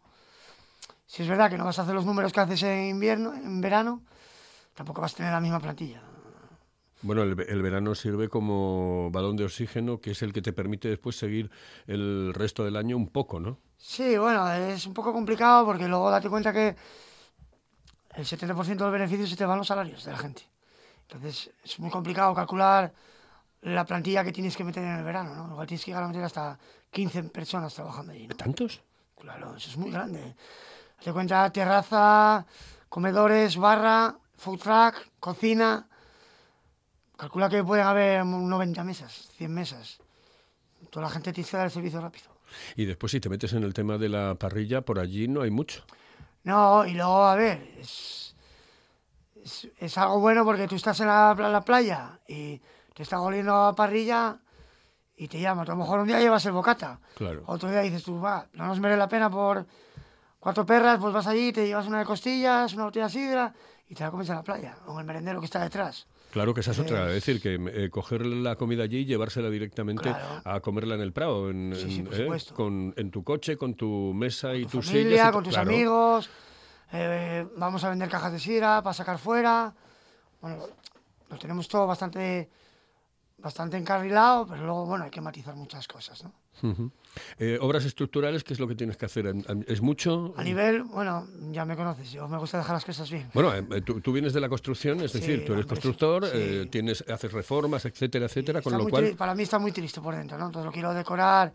Si 1.06 1.22
es 1.22 1.28
verdad 1.28 1.48
que 1.48 1.56
no 1.56 1.64
vas 1.64 1.78
a 1.78 1.82
hacer 1.82 1.94
los 1.94 2.04
números 2.04 2.32
que 2.32 2.40
haces 2.40 2.62
en 2.64 2.88
invierno, 2.88 3.34
en 3.34 3.60
verano, 3.60 4.02
tampoco 4.74 5.00
vas 5.00 5.14
a 5.14 5.16
tener 5.16 5.32
la 5.32 5.40
misma 5.40 5.60
plantilla. 5.60 6.02
Bueno, 7.02 7.22
el, 7.22 7.34
ve- 7.34 7.46
el 7.48 7.62
verano 7.62 7.94
sirve 7.94 8.28
como 8.28 9.10
balón 9.12 9.36
de 9.36 9.44
oxígeno, 9.44 10.00
que 10.00 10.10
es 10.12 10.22
el 10.22 10.32
que 10.32 10.42
te 10.42 10.52
permite 10.52 10.88
después 10.88 11.16
seguir 11.16 11.50
el 11.86 12.32
resto 12.34 12.64
del 12.64 12.76
año 12.76 12.96
un 12.96 13.08
poco, 13.08 13.38
¿no? 13.40 13.58
Sí, 13.76 14.18
bueno, 14.18 14.50
es 14.52 14.86
un 14.86 14.94
poco 14.94 15.12
complicado 15.12 15.64
porque 15.64 15.86
luego 15.86 16.10
date 16.10 16.28
cuenta 16.28 16.52
que 16.52 16.74
el 18.14 18.26
70% 18.26 18.84
del 18.84 18.92
beneficio 18.92 19.26
se 19.26 19.36
te 19.36 19.44
van 19.46 19.58
los 19.58 19.66
salarios 19.68 20.04
de 20.04 20.12
la 20.12 20.18
gente. 20.18 20.42
Entonces 21.02 21.50
es 21.64 21.78
muy 21.78 21.90
complicado 21.90 22.34
calcular 22.34 22.92
la 23.62 23.84
plantilla 23.84 24.24
que 24.24 24.32
tienes 24.32 24.56
que 24.56 24.64
meter 24.64 24.84
en 24.84 24.96
el 24.98 25.04
verano, 25.04 25.34
¿no? 25.34 25.50
Igual 25.52 25.66
tienes 25.66 25.84
que 25.84 25.90
llegar 25.90 26.04
a 26.04 26.08
meter 26.08 26.24
hasta 26.24 26.58
15 26.90 27.22
personas 27.24 27.74
trabajando 27.74 28.12
allí, 28.12 28.26
¿no? 28.28 28.36
¿Tantos? 28.36 28.80
Claro, 29.18 29.56
eso 29.56 29.70
es 29.70 29.76
muy 29.76 29.90
grande. 29.90 30.34
Date 30.98 31.12
cuenta, 31.12 31.50
terraza, 31.52 32.46
comedores, 32.88 33.56
barra, 33.56 34.16
food 34.36 34.58
truck, 34.58 34.94
cocina. 35.20 35.86
Calcula 37.18 37.48
que 37.48 37.64
pueden 37.64 37.84
haber 37.84 38.24
90 38.24 38.84
mesas, 38.84 39.28
100 39.36 39.52
mesas. 39.52 39.98
Toda 40.90 41.06
la 41.06 41.10
gente 41.10 41.32
tiene 41.32 41.50
que 41.50 41.56
dar 41.56 41.66
el 41.66 41.72
servicio 41.72 42.00
rápido. 42.00 42.26
Y 42.76 42.84
después 42.84 43.10
si 43.12 43.18
te 43.20 43.28
metes 43.28 43.52
en 43.52 43.64
el 43.64 43.74
tema 43.74 43.98
de 43.98 44.08
la 44.08 44.36
parrilla, 44.36 44.80
por 44.82 45.00
allí 45.00 45.26
no 45.26 45.42
hay 45.42 45.50
mucho. 45.50 45.82
No, 46.44 46.86
y 46.86 46.92
luego, 46.94 47.24
a 47.26 47.34
ver, 47.34 47.74
es, 47.78 48.34
es, 49.44 49.68
es 49.78 49.98
algo 49.98 50.20
bueno 50.20 50.44
porque 50.44 50.68
tú 50.68 50.76
estás 50.76 51.00
en 51.00 51.08
la, 51.08 51.34
pla- 51.36 51.48
la 51.50 51.60
playa 51.64 52.20
y 52.28 52.60
te 52.94 53.02
está 53.02 53.20
oliendo 53.20 53.52
a 53.66 53.74
parrilla 53.74 54.38
y 55.16 55.26
te 55.26 55.40
llaman. 55.40 55.66
A 55.66 55.70
lo 55.72 55.76
mejor 55.76 55.98
un 55.98 56.06
día 56.06 56.20
llevas 56.20 56.46
el 56.46 56.52
bocata. 56.52 57.00
Claro. 57.16 57.42
Otro 57.46 57.68
día 57.68 57.80
dices 57.80 58.04
tú, 58.04 58.20
va, 58.20 58.46
no 58.52 58.66
nos 58.68 58.78
merece 58.78 58.98
la 58.98 59.08
pena 59.08 59.28
por 59.28 59.66
cuatro 60.38 60.64
perras, 60.64 60.98
pues 61.00 61.12
vas 61.12 61.26
allí, 61.26 61.52
te 61.52 61.66
llevas 61.66 61.86
una 61.88 61.98
de 61.98 62.04
costillas, 62.04 62.72
una 62.74 62.84
botella 62.84 63.06
de 63.06 63.12
sidra 63.12 63.54
y 63.88 63.94
te 63.96 64.04
la 64.04 64.10
comes 64.12 64.28
en 64.28 64.36
la 64.36 64.42
playa, 64.44 64.76
o 64.86 64.92
en 64.92 65.00
el 65.00 65.04
merendero 65.04 65.40
que 65.40 65.46
está 65.46 65.58
detrás. 65.60 66.06
Claro 66.30 66.52
que 66.52 66.60
esa 66.60 66.72
es 66.72 66.78
otra, 66.78 67.06
es 67.08 67.14
decir, 67.14 67.40
que 67.40 67.54
eh, 67.54 67.88
coger 67.90 68.26
la 68.26 68.56
comida 68.56 68.82
allí 68.84 68.98
y 68.98 69.04
llevársela 69.06 69.48
directamente 69.48 70.10
Claro. 70.10 70.42
a 70.44 70.60
comerla 70.60 70.94
en 70.94 71.00
el 71.00 71.12
Prado, 71.12 71.48
en, 71.50 71.72
Sí, 71.74 71.90
sí, 71.90 72.00
en, 72.00 72.32
eh, 72.34 72.38
con, 72.54 72.92
en 72.96 73.10
tu 73.10 73.24
coche, 73.24 73.56
con 73.56 73.74
tu 73.74 74.12
mesa 74.14 74.54
y 74.54 74.64
tu 74.64 74.78
tus 74.78 74.86
familia, 74.86 75.10
sillas. 75.10 75.28
y 75.28 75.32
con 75.32 75.44
tus 75.44 75.54
claro. 75.54 75.70
amigos, 75.70 76.30
eh, 76.92 77.46
vamos 77.56 77.82
a 77.84 77.88
vender 77.90 78.08
cajas 78.10 78.32
de 78.32 78.38
sidra 78.38 78.82
para 78.82 78.92
sacar 78.94 79.18
fuera. 79.18 79.74
Bueno, 80.42 80.58
lo 81.30 81.38
tenemos 81.38 81.66
todo 81.66 81.86
bastante, 81.86 82.48
bastante 83.38 83.76
encarrilado, 83.78 84.46
pero 84.46 84.64
luego, 84.64 84.84
bueno, 84.86 85.04
hay 85.04 85.10
que 85.10 85.20
matizar 85.22 85.54
muchas 85.56 85.88
cosas, 85.88 86.24
¿no? 86.24 86.32
Eh, 87.38 87.58
obras 87.60 87.84
estructurales, 87.84 88.44
¿qué 88.44 88.52
es 88.54 88.60
lo 88.60 88.66
que 88.68 88.74
tienes 88.74 88.96
que 88.96 89.06
hacer? 89.06 89.26
¿En- 89.26 89.44
en- 89.48 89.64
¿Es 89.68 89.80
mucho? 89.80 90.34
A 90.36 90.42
nivel, 90.42 90.82
bueno, 90.84 91.26
ya 91.50 91.64
me 91.64 91.76
conoces, 91.76 92.10
yo 92.12 92.26
me 92.28 92.38
gusta 92.38 92.58
dejar 92.58 92.74
las 92.74 92.84
cosas 92.84 93.10
bien. 93.10 93.30
Bueno, 93.34 93.54
eh, 93.54 93.64
eh, 93.70 93.80
tú, 93.82 94.00
tú 94.00 94.12
vienes 94.12 94.32
de 94.32 94.40
la 94.40 94.48
construcción, 94.48 95.00
es 95.00 95.12
Sí, 95.12 95.18
decir, 95.20 95.44
tú 95.44 95.52
eres 95.54 95.66
constructor, 95.66 96.24
sí. 96.26 96.30
eh, 96.34 96.68
tienes, 96.70 97.04
haces 97.08 97.32
reformas, 97.32 97.84
etcétera, 97.84 98.26
etcétera, 98.26 98.62
con 98.62 98.76
lo 98.76 98.88
cual... 98.88 99.14
Para 99.16 99.34
mí 99.34 99.42
está 99.42 99.58
muy 99.58 99.72
triste 99.72 100.00
por 100.00 100.14
dentro, 100.14 100.38
¿no? 100.38 100.46
Entonces 100.46 100.66
lo 100.66 100.72
quiero 100.72 100.92
decorar 100.94 101.52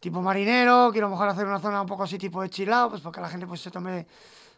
tipo 0.00 0.20
marinero, 0.22 0.90
quiero 0.92 1.06
a 1.06 1.10
lo 1.10 1.16
mejor 1.16 1.28
hacer 1.30 1.46
una 1.46 1.58
zona 1.58 1.80
un 1.80 1.86
poco 1.88 2.02
así 2.04 2.18
tipo 2.18 2.42
de 2.42 2.50
chilao, 2.50 2.90
pues 2.90 3.00
porque 3.02 3.20
la 3.20 3.28
gente 3.28 3.46
pues 3.46 3.60
se 3.60 3.70
tome 3.70 4.06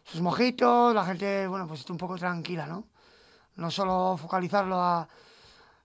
sus 0.03 0.21
mojitos, 0.21 0.93
la 0.93 1.05
gente, 1.05 1.47
bueno, 1.47 1.67
pues 1.67 1.79
esté 1.81 1.91
un 1.91 1.97
poco 1.97 2.17
tranquila, 2.17 2.65
¿no? 2.67 2.85
No 3.55 3.69
solo 3.71 4.17
focalizarlo 4.17 4.81
a 4.81 5.07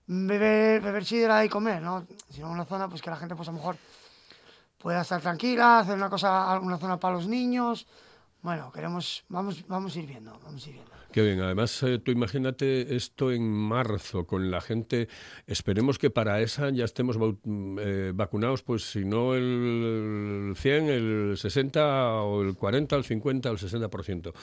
beber, 0.07 0.81
beber 0.81 1.05
sidra 1.05 1.43
y 1.43 1.49
comer, 1.49 1.81
¿no? 1.81 2.05
Sino 2.29 2.49
una 2.51 2.65
zona 2.65 2.87
pues 2.87 3.01
que 3.01 3.09
la 3.09 3.15
gente 3.17 3.35
pues 3.35 3.47
a 3.47 3.51
lo 3.51 3.57
mejor 3.57 3.77
pueda 4.85 5.01
estar 5.01 5.19
tranquila, 5.19 5.79
hacer 5.79 5.95
una 5.95 6.11
cosa, 6.11 6.53
alguna 6.53 6.77
zona 6.77 6.99
para 6.99 7.15
los 7.15 7.25
niños. 7.25 7.87
Bueno, 8.43 8.71
queremos, 8.71 9.25
vamos, 9.29 9.65
vamos 9.67 9.95
a 9.95 9.99
ir 9.99 10.05
viendo, 10.05 10.39
vamos 10.43 10.63
a 10.63 10.69
ir 10.69 10.75
viendo. 10.75 10.91
Qué 11.11 11.23
bien, 11.23 11.41
además 11.41 11.81
eh, 11.81 11.97
tú 11.97 12.11
imagínate 12.11 12.95
esto 12.95 13.31
en 13.31 13.49
marzo 13.49 14.27
con 14.27 14.51
la 14.51 14.61
gente, 14.61 15.07
esperemos 15.47 15.97
que 15.97 16.09
para 16.09 16.39
esa 16.41 16.69
ya 16.69 16.83
estemos 16.83 17.17
mm, 17.17 17.77
eh, 17.79 18.11
vacunados, 18.13 18.61
pues 18.61 18.83
si 18.83 19.05
no 19.05 19.33
el 19.33 20.53
100, 20.55 20.89
el 20.89 21.37
60 21.37 22.21
o 22.21 22.43
el 22.43 22.55
40, 22.55 22.95
el 22.97 23.05
50 23.05 23.49
o 23.49 23.53
el 23.53 23.57
60% 23.57 24.33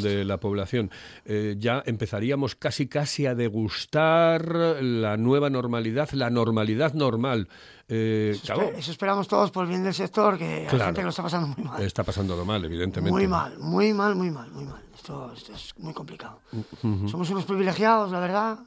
de 0.00 0.24
la 0.24 0.40
población. 0.40 0.90
Eh, 1.26 1.56
ya 1.58 1.82
empezaríamos 1.86 2.56
casi 2.56 2.88
casi 2.88 3.26
a 3.26 3.36
degustar 3.36 4.82
la 4.82 5.16
nueva 5.16 5.50
normalidad, 5.50 6.10
la 6.12 6.30
normalidad 6.30 6.94
normal. 6.94 7.46
Eh, 7.88 8.38
eso, 8.76 8.90
esperamos 8.90 9.28
todos 9.28 9.50
por 9.50 9.64
el 9.64 9.70
bien 9.70 9.82
del 9.82 9.94
sector, 9.94 10.38
que 10.38 10.68
hay 10.70 10.78
gente 10.78 11.00
que 11.00 11.02
lo 11.02 11.10
está 11.10 11.22
pasando 11.22 11.48
muy 11.48 11.64
mal. 11.64 11.82
Está 11.82 12.04
pasándolo 12.04 12.44
mal, 12.44 12.64
evidentemente. 12.64 13.10
Muy 13.10 13.26
mal, 13.26 13.58
muy 13.58 13.92
mal, 13.92 14.14
muy 14.14 14.30
mal, 14.30 14.50
muy 14.50 14.64
mal. 14.64 14.82
Esto, 14.94 15.32
es 15.32 15.74
muy 15.78 15.92
complicado. 15.92 16.40
Somos 16.80 17.28
unos 17.30 17.44
privilegiados, 17.44 18.12
la 18.12 18.20
verdad, 18.20 18.58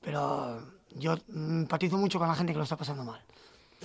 pero 0.00 0.60
yo 0.94 1.16
empatizo 1.28 1.98
mucho 1.98 2.18
con 2.18 2.28
la 2.28 2.34
gente 2.34 2.52
que 2.52 2.58
lo 2.58 2.64
está 2.64 2.76
pasando 2.76 3.04
mal. 3.04 3.20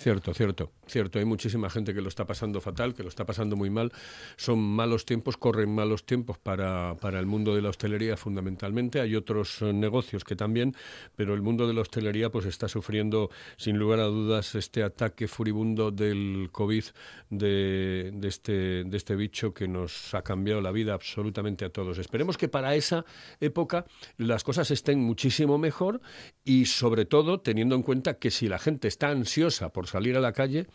Cierto, 0.02 0.34
cierto, 0.34 0.72
cierto. 0.88 1.20
Hay 1.20 1.26
muchísima 1.26 1.70
gente 1.70 1.94
que 1.94 2.02
lo 2.02 2.08
está 2.10 2.26
pasando 2.26 2.60
fatal, 2.60 2.96
que 2.96 3.04
lo 3.04 3.10
está 3.10 3.24
pasando 3.24 3.56
muy 3.56 3.70
mal. 3.70 3.92
Son 4.36 4.58
malos 4.58 5.06
tiempos, 5.06 5.38
corren 5.38 5.70
malos 5.76 6.08
tiempos 6.08 6.40
para, 6.40 6.96
para 7.00 7.20
el 7.20 7.28
mundo 7.28 7.54
de 7.54 7.62
la 7.62 7.70
hostelería 7.70 8.18
fundamentalmente. 8.18 9.00
Hay 9.00 9.16
otros 9.16 9.62
eh, 9.62 9.72
negocios 9.74 10.24
que 10.24 10.36
también, 10.36 10.76
pero 11.16 11.36
el 11.36 11.44
mundo 11.44 11.68
de 11.68 11.76
la 11.76 11.82
hostelería 11.82 12.32
pues 12.32 12.48
está 12.48 12.68
sufriendo 12.68 13.30
sin 13.58 13.78
lugar 13.78 14.00
a 14.00 14.06
dudas 14.06 14.56
este 14.56 14.82
ataque 14.82 15.28
furibundo 15.28 15.92
del 15.92 16.50
COVID, 16.52 16.86
de, 17.30 18.10
de, 18.12 18.28
este, 18.28 18.84
de 18.84 18.98
este 18.98 19.16
bicho 19.16 19.54
que 19.54 19.68
nos 19.68 20.16
ha 20.16 20.24
cambiado 20.24 20.62
la 20.62 20.72
vida 20.72 20.96
absolutamente 20.96 21.64
a 21.64 21.70
todos. 21.70 22.00
Esperemos 22.00 22.40
que 22.40 22.48
para 22.48 22.74
esa 22.74 23.06
época 23.40 23.86
las 24.18 24.44
cosas 24.44 24.72
estén 24.72 25.00
muchísimo 25.00 25.60
mejor 25.60 26.02
y 26.44 26.66
sobre 26.66 27.06
todo 27.06 27.40
teniendo 27.42 27.76
en 27.76 27.84
cuenta 27.84 28.16
que 28.16 28.32
si 28.32 28.48
la 28.48 28.58
gente 28.58 28.88
está 28.88 29.10
ansiosa 29.10 29.72
por 29.72 29.91
salir 29.92 30.18
a 30.18 30.20
la 30.20 30.32
calle, 30.32 30.68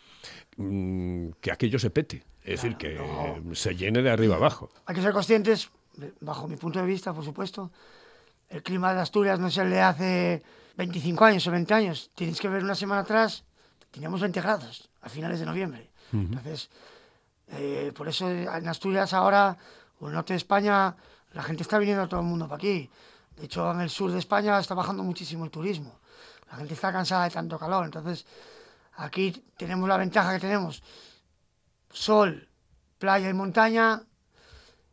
mm, 0.57 1.29
que 1.41 1.51
aquello 1.51 1.79
se 1.79 1.89
pete. 1.89 2.23
Es 2.43 2.61
decir, 2.61 2.77
que 2.77 2.97
se 3.53 3.75
llene 3.75 4.01
de 4.01 4.09
arriba 4.09 4.37
abajo. 4.37 4.69
Hay 4.85 4.95
que 4.95 5.01
ser 5.01 5.11
conscientes, 5.11 5.69
bajo 6.21 6.47
mi 6.47 6.55
punto 6.55 6.79
de 6.79 6.85
vista, 6.85 7.13
por 7.13 7.25
supuesto, 7.25 7.71
el 8.49 8.63
clima 8.63 8.93
de 8.93 9.01
Asturias 9.01 9.37
no 9.37 9.47
es 9.47 9.57
el 9.57 9.69
de 9.69 9.81
hace 9.81 10.43
25 10.77 11.25
años 11.25 11.45
o 11.45 11.51
20 11.51 11.73
años. 11.73 12.09
Tienes 12.15 12.39
que 12.39 12.47
ver 12.47 12.63
una 12.63 12.75
semana 12.75 13.01
atrás, 13.01 13.43
teníamos 13.91 14.21
20 14.21 14.39
grados 14.39 14.89
a 15.01 15.09
finales 15.09 15.39
de 15.39 15.45
noviembre. 15.45 15.89
Entonces, 16.13 16.69
eh, 17.49 17.91
por 17.93 18.07
eso 18.07 18.29
en 18.29 18.67
Asturias 18.67 19.11
ahora, 19.11 19.57
o 19.99 20.05
en 20.05 20.11
el 20.11 20.15
norte 20.15 20.31
de 20.31 20.37
España, 20.37 20.95
la 21.33 21.43
gente 21.43 21.63
está 21.63 21.77
viniendo 21.77 22.07
todo 22.07 22.21
el 22.21 22.25
mundo 22.25 22.47
para 22.47 22.57
aquí. 22.57 22.89
De 23.35 23.45
hecho, 23.45 23.69
en 23.71 23.81
el 23.81 23.89
sur 23.89 24.11
de 24.11 24.19
España 24.19 24.57
está 24.57 24.73
bajando 24.73 25.03
muchísimo 25.03 25.43
el 25.43 25.51
turismo. 25.51 25.99
La 26.49 26.57
gente 26.57 26.73
está 26.73 26.93
cansada 26.93 27.25
de 27.25 27.31
tanto 27.31 27.59
calor. 27.59 27.83
Entonces, 27.83 28.25
Aquí 28.97 29.31
tenemos 29.57 29.87
la 29.87 29.97
ventaja 29.97 30.33
que 30.33 30.39
tenemos. 30.39 30.83
Sol, 31.91 32.49
playa 32.97 33.29
y 33.29 33.33
montaña, 33.33 34.01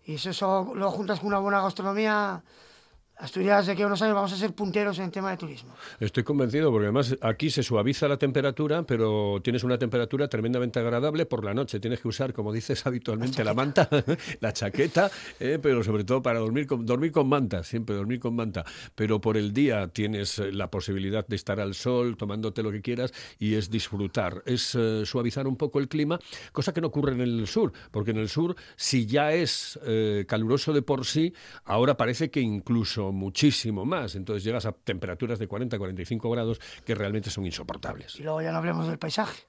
y 0.04 0.14
eso 0.14 0.72
lo 0.74 0.90
juntas 0.90 1.20
con 1.20 1.28
una 1.28 1.38
buena 1.38 1.62
gastronomía, 1.62 2.44
Asturias 3.24 3.66
de 3.66 3.74
que 3.74 3.86
unos 3.86 4.02
años 4.02 4.14
vamos 4.14 4.34
a 4.34 4.36
ser 4.36 4.52
punteros 4.52 4.98
en 4.98 5.10
tema 5.10 5.30
de 5.30 5.38
turismo. 5.38 5.72
Estoy 5.98 6.24
convencido 6.24 6.70
porque 6.70 6.84
además 6.84 7.16
aquí 7.22 7.48
se 7.48 7.62
suaviza 7.62 8.06
la 8.06 8.18
temperatura, 8.18 8.82
pero 8.82 9.40
tienes 9.42 9.64
una 9.64 9.78
temperatura 9.78 10.28
tremendamente 10.28 10.78
agradable 10.78 11.24
por 11.24 11.42
la 11.42 11.54
noche. 11.54 11.80
Tienes 11.80 12.00
que 12.00 12.08
usar, 12.08 12.34
como 12.34 12.52
dices 12.52 12.84
habitualmente, 12.84 13.42
la, 13.42 13.54
manta, 13.54 13.88
la 14.40 14.52
chaqueta, 14.52 15.10
eh, 15.40 15.58
pero 15.60 15.82
sobre 15.82 16.04
todo 16.04 16.20
para 16.20 16.38
dormir 16.38 16.66
con, 16.66 16.84
dormir 16.84 17.12
con 17.12 17.26
manta, 17.26 17.64
siempre 17.64 17.96
dormir 17.96 18.20
con 18.20 18.36
manta. 18.36 18.62
Pero 18.94 19.22
por 19.22 19.38
el 19.38 19.54
día 19.54 19.88
tienes 19.88 20.38
eh, 20.38 20.52
la 20.52 20.70
posibilidad 20.70 21.26
de 21.26 21.36
estar 21.36 21.60
al 21.60 21.72
sol, 21.72 22.18
tomándote 22.18 22.62
lo 22.62 22.72
que 22.72 22.82
quieras 22.82 23.10
y 23.38 23.54
es 23.54 23.70
disfrutar, 23.70 24.42
es 24.44 24.74
eh, 24.74 25.06
suavizar 25.06 25.46
un 25.46 25.56
poco 25.56 25.78
el 25.78 25.88
clima, 25.88 26.18
cosa 26.52 26.74
que 26.74 26.82
no 26.82 26.88
ocurre 26.88 27.14
en 27.14 27.22
el 27.22 27.46
sur, 27.46 27.72
porque 27.90 28.10
en 28.10 28.18
el 28.18 28.28
sur, 28.28 28.54
si 28.76 29.06
ya 29.06 29.32
es 29.32 29.78
caluroso 30.26 30.74
de 30.74 30.82
por 30.82 31.06
sí, 31.06 31.32
ahora 31.64 31.96
parece 31.96 32.30
que 32.30 32.40
incluso 32.40 33.13
muchísimo 33.14 33.84
más. 33.84 34.14
Entonces 34.14 34.44
llegas 34.44 34.66
a 34.66 34.72
temperaturas 34.72 35.38
de 35.38 35.46
40, 35.46 35.78
45 35.78 36.30
grados 36.30 36.60
que 36.84 36.94
realmente 36.94 37.30
son 37.30 37.46
insoportables. 37.46 38.18
Y 38.18 38.22
luego 38.22 38.42
ya 38.42 38.52
no 38.52 38.58
hablemos 38.58 38.86
del 38.86 38.98
paisaje. 38.98 39.44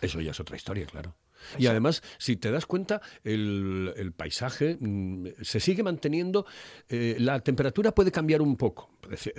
Eso 0.00 0.20
ya 0.20 0.32
es 0.32 0.40
otra 0.40 0.56
historia, 0.56 0.86
claro. 0.86 1.14
Y 1.58 1.66
además, 1.66 2.02
si 2.18 2.36
te 2.36 2.50
das 2.50 2.66
cuenta, 2.66 3.00
el, 3.22 4.12
paisaje 4.16 4.76
mm, 4.78 5.26
se 5.42 5.60
sigue 5.60 5.82
manteniendo, 5.82 6.46
eh, 6.88 7.16
la 7.18 7.40
temperatura 7.40 7.94
puede 7.94 8.10
cambiar 8.10 8.42
un 8.42 8.56
poco, 8.56 8.90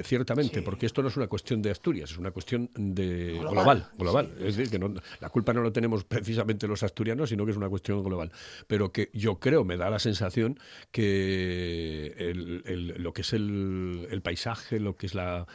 ciertamente, 0.03 0.61
porque 0.61 0.85
esto 0.85 1.01
no 1.01 1.07
es 1.09 1.17
una 1.17 1.27
cuestión 1.27 1.61
de 1.61 1.71
Asturias, 1.71 2.11
es 2.11 2.17
una 2.17 2.31
cuestión 2.31 2.69
de 2.75 3.37
global. 3.39 3.89
global, 3.97 4.31
Es 4.39 4.57
decir, 4.57 4.69
que 4.69 5.01
la 5.19 5.29
culpa 5.29 5.53
no 5.53 5.61
lo 5.61 5.71
tenemos 5.71 6.03
precisamente 6.05 6.67
los 6.67 6.83
asturianos, 6.83 7.29
sino 7.29 7.45
que 7.45 7.51
es 7.51 7.57
una 7.57 7.69
cuestión 7.69 8.03
global. 8.03 8.31
Pero 8.67 8.91
que 8.91 9.09
yo 9.13 9.39
creo, 9.39 9.63
me 9.63 9.77
da 9.77 9.89
la 9.89 9.99
sensación 9.99 10.59
que 10.91 12.33
lo 12.97 13.13
que 13.13 13.21
es 13.21 13.33
el 13.33 14.21
paisaje, 14.23 14.79
lo 14.79 14.95
que 14.95 15.07
es 15.07 15.15
la... 15.15 15.47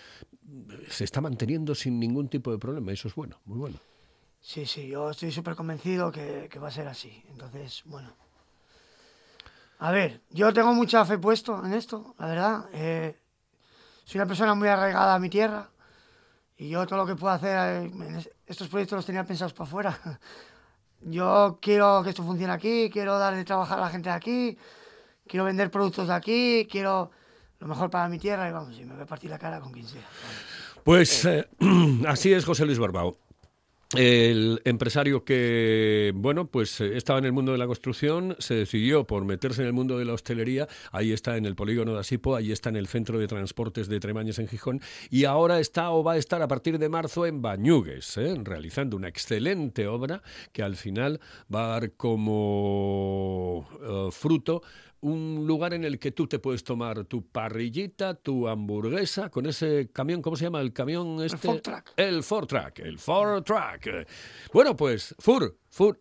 se 0.88 1.04
está 1.04 1.20
manteniendo 1.20 1.74
sin 1.74 1.98
ningún 1.98 2.28
tipo 2.28 2.50
de 2.52 2.58
problema, 2.58 2.92
eso 2.92 3.08
es 3.08 3.14
bueno, 3.14 3.40
muy 3.44 3.58
bueno. 3.58 3.78
Sí, 4.40 4.64
sí, 4.66 4.88
yo 4.88 5.10
estoy 5.10 5.30
súper 5.30 5.54
convencido 5.54 6.10
que, 6.10 6.48
va 6.62 6.68
a 6.68 6.72
ser 6.72 6.88
así. 6.88 7.22
Entonces, 7.28 7.82
bueno. 7.84 8.14
A 9.78 9.92
ver, 9.92 10.20
yo 10.30 10.52
tengo 10.52 10.74
mucha 10.74 11.04
fe 11.04 11.18
puesto 11.18 11.64
en 11.64 11.72
esto, 11.74 12.14
la 12.18 12.26
verdad. 12.26 12.64
Eh, 12.72 13.16
soy 14.04 14.18
una 14.18 14.26
persona 14.26 14.54
muy 14.54 14.68
arraigada 14.68 15.14
a 15.14 15.18
mi 15.18 15.30
tierra 15.30 15.70
y 16.56 16.68
yo 16.68 16.86
todo 16.86 16.98
lo 16.98 17.06
que 17.06 17.16
puedo 17.16 17.32
hacer, 17.32 17.84
en 17.84 18.22
estos 18.46 18.68
proyectos 18.68 18.96
los 18.96 19.06
tenía 19.06 19.24
pensados 19.24 19.54
para 19.54 19.68
afuera. 19.68 19.98
Yo 21.02 21.58
quiero 21.62 22.02
que 22.02 22.10
esto 22.10 22.22
funcione 22.22 22.52
aquí, 22.52 22.90
quiero 22.92 23.18
dar 23.18 23.34
de 23.34 23.44
trabajar 23.44 23.78
a 23.78 23.82
la 23.82 23.88
gente 23.88 24.10
de 24.10 24.14
aquí, 24.14 24.58
quiero 25.26 25.46
vender 25.46 25.70
productos 25.70 26.08
de 26.08 26.12
aquí, 26.12 26.68
quiero 26.70 27.10
lo 27.58 27.66
mejor 27.66 27.88
para 27.88 28.10
mi 28.10 28.18
tierra 28.18 28.46
y 28.46 28.52
vamos, 28.52 28.78
y 28.78 28.84
me 28.84 28.92
voy 28.92 29.04
a 29.04 29.06
partir 29.06 29.30
la 29.30 29.38
cara 29.38 29.60
con 29.60 29.72
quien 29.72 29.86
sea. 29.86 30.02
Pues 30.84 31.24
eh, 31.24 31.48
así 32.06 32.34
es 32.34 32.44
José 32.44 32.66
Luis 32.66 32.78
Barbao. 32.78 33.16
El 33.96 34.62
empresario 34.64 35.24
que, 35.24 36.12
bueno, 36.14 36.46
pues 36.46 36.80
eh, 36.80 36.96
estaba 36.96 37.18
en 37.18 37.24
el 37.24 37.32
mundo 37.32 37.50
de 37.50 37.58
la 37.58 37.66
construcción, 37.66 38.36
se 38.38 38.54
decidió 38.54 39.04
por 39.04 39.24
meterse 39.24 39.62
en 39.62 39.66
el 39.66 39.72
mundo 39.72 39.98
de 39.98 40.04
la 40.04 40.12
hostelería, 40.12 40.68
ahí 40.92 41.10
está 41.10 41.36
en 41.36 41.44
el 41.44 41.56
polígono 41.56 41.94
de 41.94 41.98
Asipo, 41.98 42.36
ahí 42.36 42.52
está 42.52 42.68
en 42.68 42.76
el 42.76 42.86
centro 42.86 43.18
de 43.18 43.26
transportes 43.26 43.88
de 43.88 43.98
Tremañes 43.98 44.38
en 44.38 44.46
Gijón, 44.46 44.80
y 45.10 45.24
ahora 45.24 45.58
está 45.58 45.90
o 45.90 46.04
va 46.04 46.12
a 46.12 46.18
estar 46.18 46.40
a 46.40 46.46
partir 46.46 46.78
de 46.78 46.88
marzo 46.88 47.26
en 47.26 47.42
Bañugues, 47.42 48.16
¿eh? 48.16 48.36
realizando 48.44 48.96
una 48.96 49.08
excelente 49.08 49.88
obra 49.88 50.22
que 50.52 50.62
al 50.62 50.76
final 50.76 51.20
va 51.52 51.64
a 51.64 51.80
dar 51.80 51.90
como 51.94 53.68
eh, 53.82 54.08
fruto 54.12 54.62
un 55.00 55.44
lugar 55.46 55.74
en 55.74 55.84
el 55.84 55.98
que 55.98 56.12
tú 56.12 56.26
te 56.26 56.38
puedes 56.38 56.64
tomar 56.64 57.04
tu 57.04 57.26
parrillita, 57.26 58.14
tu 58.14 58.48
hamburguesa 58.48 59.30
con 59.30 59.46
ese 59.46 59.90
camión, 59.92 60.22
¿cómo 60.22 60.36
se 60.36 60.44
llama 60.44 60.60
el 60.60 60.72
camión 60.72 61.22
este? 61.22 61.36
El 61.36 61.40
Ford 61.40 61.60
Track. 61.62 61.92
El 61.96 62.22
Ford 62.22 62.46
Track, 62.46 62.78
el 62.80 62.98
Ford 62.98 63.42
Track. 63.42 64.08
Bueno, 64.52 64.76
pues 64.76 65.14
Fur, 65.18 65.58
Fur, 65.70 66.00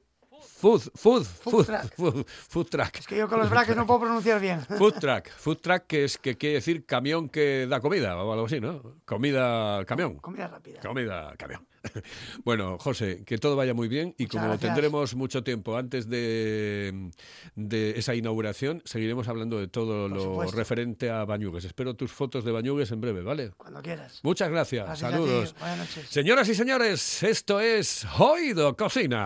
Food, 0.59 0.91
food, 0.93 1.23
food, 1.23 1.65
food, 1.95 2.25
food, 2.27 2.65
track. 2.67 2.99
Es 2.99 3.07
que 3.07 3.15
yo 3.15 3.29
con 3.29 3.39
los 3.39 3.49
brackets 3.49 3.77
no 3.77 3.87
puedo 3.87 4.01
pronunciar 4.01 4.41
bien. 4.41 4.59
Food 4.77 4.95
track, 4.99 5.31
food 5.31 5.59
track 5.59 5.87
que 5.87 6.03
es 6.03 6.17
que 6.17 6.35
quiere 6.35 6.55
decir 6.55 6.85
camión 6.85 7.29
que 7.29 7.65
da 7.65 7.79
comida 7.79 8.21
o 8.21 8.33
algo 8.33 8.45
así, 8.45 8.59
¿no? 8.59 8.81
Comida, 9.05 9.85
camión. 9.85 10.17
Comida 10.17 10.47
rápida. 10.49 10.81
Comida, 10.81 11.33
camión. 11.37 11.65
Bueno, 12.43 12.77
José, 12.77 13.23
que 13.25 13.37
todo 13.37 13.55
vaya 13.55 13.73
muy 13.73 13.87
bien 13.87 14.13
y 14.17 14.27
como 14.27 14.57
tendremos 14.59 15.15
mucho 15.15 15.43
tiempo 15.43 15.77
antes 15.77 16.09
de, 16.09 17.09
de, 17.55 17.91
esa 17.91 18.15
inauguración, 18.15 18.81
seguiremos 18.83 19.29
hablando 19.29 19.59
de 19.59 19.69
todo 19.69 20.09
lo 20.09 20.41
referente 20.51 21.09
a 21.09 21.23
Bañugues. 21.23 21.63
Espero 21.63 21.93
tus 21.93 22.11
fotos 22.11 22.43
de 22.43 22.51
Bañugues 22.51 22.91
en 22.91 22.99
breve, 22.99 23.21
¿vale? 23.21 23.51
Cuando 23.55 23.81
quieras. 23.81 24.19
Muchas 24.23 24.49
gracias. 24.49 24.99
Saludos. 24.99 25.55
Buenas 25.57 25.77
noches. 25.77 26.09
Señoras 26.09 26.49
y 26.49 26.55
señores, 26.55 27.23
esto 27.23 27.61
es 27.61 28.05
Oído 28.19 28.75
Cocina. 28.75 29.25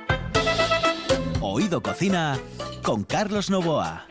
Oído 1.43 1.81
Cocina 1.81 2.39
con 2.83 3.03
Carlos 3.03 3.49
Novoa. 3.49 4.05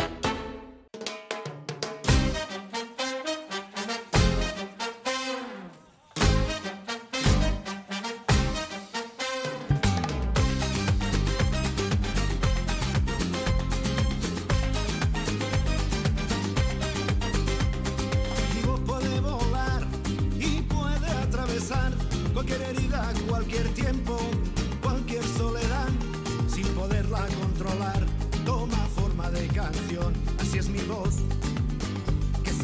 Cualquier 22.33 22.63
herida, 22.63 23.13
cualquier 23.29 23.69
tiempo, 23.75 24.19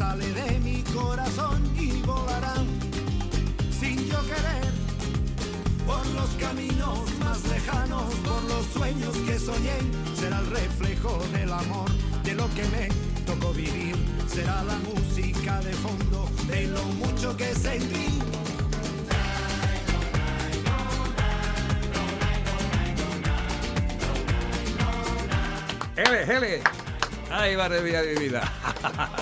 sale 0.07 0.31
de 0.31 0.59
mi 0.59 0.81
corazón 0.83 1.61
y 1.77 2.01
volará 2.03 2.55
sin 3.79 3.97
yo 4.07 4.19
querer. 4.31 4.71
Por 5.85 6.05
los 6.17 6.29
caminos 6.39 6.99
más 7.19 7.43
lejanos, 7.45 8.13
por 8.27 8.41
los 8.43 8.65
sueños 8.67 9.15
que 9.25 9.37
soñé, 9.37 9.77
será 10.15 10.39
el 10.39 10.47
reflejo 10.47 11.19
del 11.33 11.51
amor, 11.51 11.89
de 12.23 12.33
lo 12.35 12.47
que 12.55 12.63
me 12.75 12.87
tocó 13.25 13.51
vivir. 13.53 13.95
Será 14.27 14.63
la 14.63 14.77
música 14.89 15.59
de 15.59 15.73
fondo, 15.73 16.29
de 16.47 16.67
lo 16.67 16.83
mucho 17.01 17.35
que 17.35 17.53
sentí. 17.53 18.07
¡Hele, 25.97 26.19
hele! 26.23 26.61
¡Ay, 27.29 27.57
madre 27.57 27.81
mía 27.81 28.01
de 28.01 28.13
mi 28.13 28.19
vida! 28.27 28.41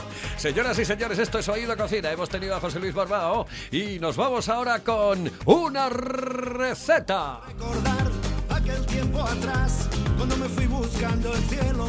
Señoras 0.46 0.78
y 0.78 0.86
señores, 0.86 1.18
esto 1.18 1.40
es 1.40 1.50
Oído 1.50 1.76
Cocina. 1.76 2.12
Hemos 2.12 2.30
tenido 2.30 2.56
a 2.56 2.60
José 2.60 2.80
Luis 2.80 2.94
Barbao 2.94 3.48
y 3.72 3.98
nos 3.98 4.16
vamos 4.16 4.48
ahora 4.48 4.84
con 4.84 5.28
una 5.46 5.90
receta. 5.90 7.42
Recordar 7.48 8.12
aquel 8.50 8.86
tiempo 8.86 9.24
atrás, 9.24 9.90
cuando 10.16 10.38
me 10.38 10.48
fui 10.48 10.68
buscando 10.68 11.34
el 11.34 11.44
cielo. 11.46 11.88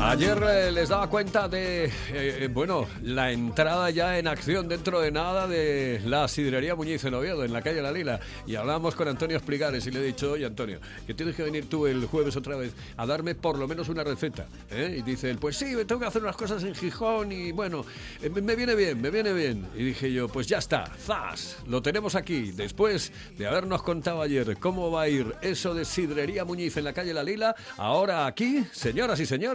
Ayer 0.00 0.38
eh, 0.46 0.70
les 0.72 0.90
daba 0.90 1.08
cuenta 1.08 1.48
de, 1.48 1.86
eh, 1.86 1.90
eh, 2.12 2.48
bueno, 2.52 2.86
la 3.02 3.32
entrada 3.32 3.88
ya 3.88 4.18
en 4.18 4.28
acción 4.28 4.68
dentro 4.68 5.00
de 5.00 5.10
nada 5.10 5.46
de 5.46 6.00
la 6.04 6.28
sidrería 6.28 6.74
Muñiz 6.74 7.02
en 7.04 7.14
Oviedo, 7.14 7.42
en 7.42 7.52
la 7.54 7.62
calle 7.62 7.80
La 7.80 7.90
Lila. 7.90 8.20
Y 8.46 8.54
hablábamos 8.56 8.94
con 8.94 9.08
Antonio 9.08 9.36
Espligares 9.38 9.86
y 9.86 9.90
le 9.92 10.00
he 10.00 10.02
dicho, 10.04 10.32
oye 10.32 10.44
Antonio, 10.44 10.78
que 11.06 11.14
tienes 11.14 11.34
que 11.34 11.42
venir 11.42 11.70
tú 11.70 11.86
el 11.86 12.04
jueves 12.04 12.36
otra 12.36 12.56
vez 12.56 12.72
a 12.98 13.06
darme 13.06 13.34
por 13.34 13.56
lo 13.58 13.66
menos 13.66 13.88
una 13.88 14.04
receta. 14.04 14.44
Y 14.70 15.00
dice 15.00 15.30
él, 15.30 15.38
pues 15.38 15.56
sí, 15.56 15.74
tengo 15.86 16.00
que 16.02 16.06
hacer 16.06 16.22
unas 16.22 16.36
cosas 16.36 16.62
en 16.62 16.74
Gijón 16.74 17.32
y 17.32 17.52
bueno, 17.52 17.84
me- 18.30 18.42
me 18.42 18.56
viene 18.56 18.74
bien, 18.74 19.00
me 19.00 19.10
viene 19.10 19.32
bien. 19.32 19.66
Y 19.74 19.84
dije 19.84 20.12
yo, 20.12 20.28
pues 20.28 20.46
ya 20.46 20.58
está, 20.58 20.84
¡zas! 21.06 21.56
Lo 21.66 21.80
tenemos 21.80 22.14
aquí. 22.14 22.52
Después 22.52 23.10
de 23.38 23.46
habernos 23.46 23.82
contado 23.82 24.20
ayer 24.20 24.58
cómo 24.58 24.90
va 24.90 25.02
a 25.02 25.08
ir 25.08 25.34
eso 25.40 25.72
de 25.72 25.86
sidrería 25.86 26.44
Muñiz 26.44 26.76
en 26.76 26.84
la 26.84 26.92
calle 26.92 27.14
La 27.14 27.22
Lila, 27.22 27.56
ahora 27.78 28.26
aquí, 28.26 28.62
señoras 28.72 29.18
y 29.18 29.24
señores, 29.26 29.45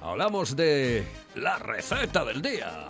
hablamos 0.00 0.56
de 0.56 1.04
la 1.34 1.58
receta 1.58 2.24
del 2.24 2.40
día. 2.40 2.88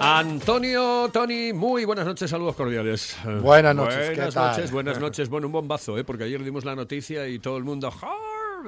Antonio, 0.00 1.08
Tony, 1.12 1.52
muy 1.52 1.84
buenas 1.84 2.06
noches, 2.06 2.30
saludos 2.30 2.54
cordiales. 2.54 3.16
Buenas 3.42 3.74
noches, 3.74 4.10
¿qué 4.10 4.14
Buenas 4.14 4.34
tal? 4.34 4.50
noches, 4.52 4.70
buenas 4.70 5.00
noches. 5.00 5.28
Bueno, 5.28 5.48
un 5.48 5.52
bombazo, 5.52 5.98
¿eh? 5.98 6.04
porque 6.04 6.24
ayer 6.24 6.42
dimos 6.44 6.64
la 6.64 6.76
noticia 6.76 7.26
y 7.26 7.40
todo 7.40 7.56
el 7.56 7.64
mundo... 7.64 7.90
¡Ja! 7.90 8.06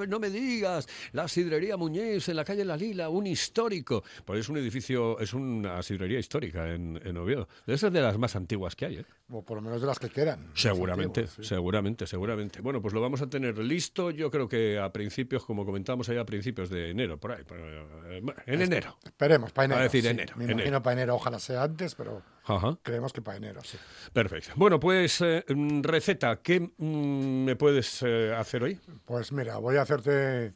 No 0.07 0.19
me 0.19 0.29
digas, 0.29 0.87
la 1.11 1.27
sidrería 1.27 1.77
Muñiz 1.77 2.27
en 2.29 2.35
la 2.35 2.45
calle 2.45 2.63
La 2.65 2.77
Lila, 2.77 3.09
un 3.09 3.27
histórico. 3.27 4.03
Pues 4.25 4.39
es 4.41 4.49
un 4.49 4.57
edificio, 4.57 5.19
es 5.19 5.33
una 5.33 5.81
sidrería 5.83 6.19
histórica 6.19 6.69
en, 6.73 6.99
en 7.03 7.17
Oviedo. 7.17 7.47
Debe 7.65 7.77
ser 7.77 7.91
de 7.91 8.01
las 8.01 8.17
más 8.17 8.35
antiguas 8.35 8.75
que 8.75 8.85
hay, 8.85 8.97
¿eh? 8.97 9.05
O 9.33 9.43
por 9.43 9.55
lo 9.57 9.61
menos 9.61 9.79
de 9.79 9.87
las 9.87 9.97
que 9.99 10.09
quedan. 10.09 10.51
Seguramente, 10.53 11.27
sí. 11.27 11.43
seguramente, 11.43 12.05
seguramente. 12.05 12.59
Bueno, 12.61 12.81
pues 12.81 12.93
lo 12.93 12.99
vamos 13.01 13.21
a 13.21 13.29
tener 13.29 13.57
listo, 13.59 14.11
yo 14.11 14.29
creo 14.29 14.49
que 14.49 14.77
a 14.77 14.91
principios, 14.91 15.45
como 15.45 15.65
comentamos 15.65 16.09
allá, 16.09 16.21
a 16.21 16.25
principios 16.25 16.69
de 16.69 16.89
enero, 16.89 17.17
por 17.17 17.31
ahí. 17.31 17.43
por, 17.43 17.57
eh, 17.57 18.21
en 18.45 18.61
enero. 18.61 18.97
Esperemos, 19.03 19.51
para 19.53 19.65
enero. 19.65 19.79
A 19.79 19.83
decir 19.83 20.01
sí. 20.03 20.09
enero, 20.09 20.33
Me 20.35 20.43
enero. 20.43 20.59
imagino 20.59 20.83
para 20.83 20.93
enero, 20.93 21.15
ojalá 21.15 21.39
sea 21.39 21.63
antes, 21.63 21.95
pero 21.95 22.21
Ajá. 22.45 22.77
creemos 22.81 23.13
que 23.13 23.21
para 23.21 23.37
enero, 23.37 23.61
sí. 23.63 23.77
Perfecto. 24.13 24.51
Bueno, 24.55 24.79
pues 24.79 25.21
eh, 25.21 25.45
mm, 25.47 25.81
receta, 25.83 26.41
¿qué 26.41 26.59
mm, 26.77 27.43
me 27.45 27.55
puedes 27.55 28.01
eh, 28.03 28.33
hacer 28.35 28.63
hoy? 28.63 28.79
Pues 29.05 29.31
mira, 29.31 29.57
voy 29.57 29.77
a 29.77 29.83
hacerte 29.83 30.53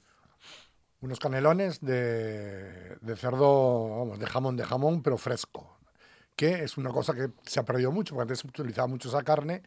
unos 1.02 1.20
canelones 1.20 1.82
de, 1.82 2.96
de 3.02 3.16
cerdo, 3.16 3.90
vamos, 4.00 4.20
de 4.20 4.26
jamón, 4.26 4.56
de 4.58 4.64
jamón, 4.66 5.04
pero 5.04 5.18
fresco. 5.18 5.78
Que 6.36 6.64
es 6.64 6.78
una 6.78 6.90
cosa 6.92 7.14
que 7.14 7.30
se 7.44 7.60
ha 7.60 7.64
perdido 7.64 7.92
mucho, 7.92 8.16
porque 8.16 8.24
antes 8.24 8.40
se 8.40 8.48
utilizaba 8.48 8.88
mucho 8.88 9.08
esa 9.10 9.24
carne 9.24 9.62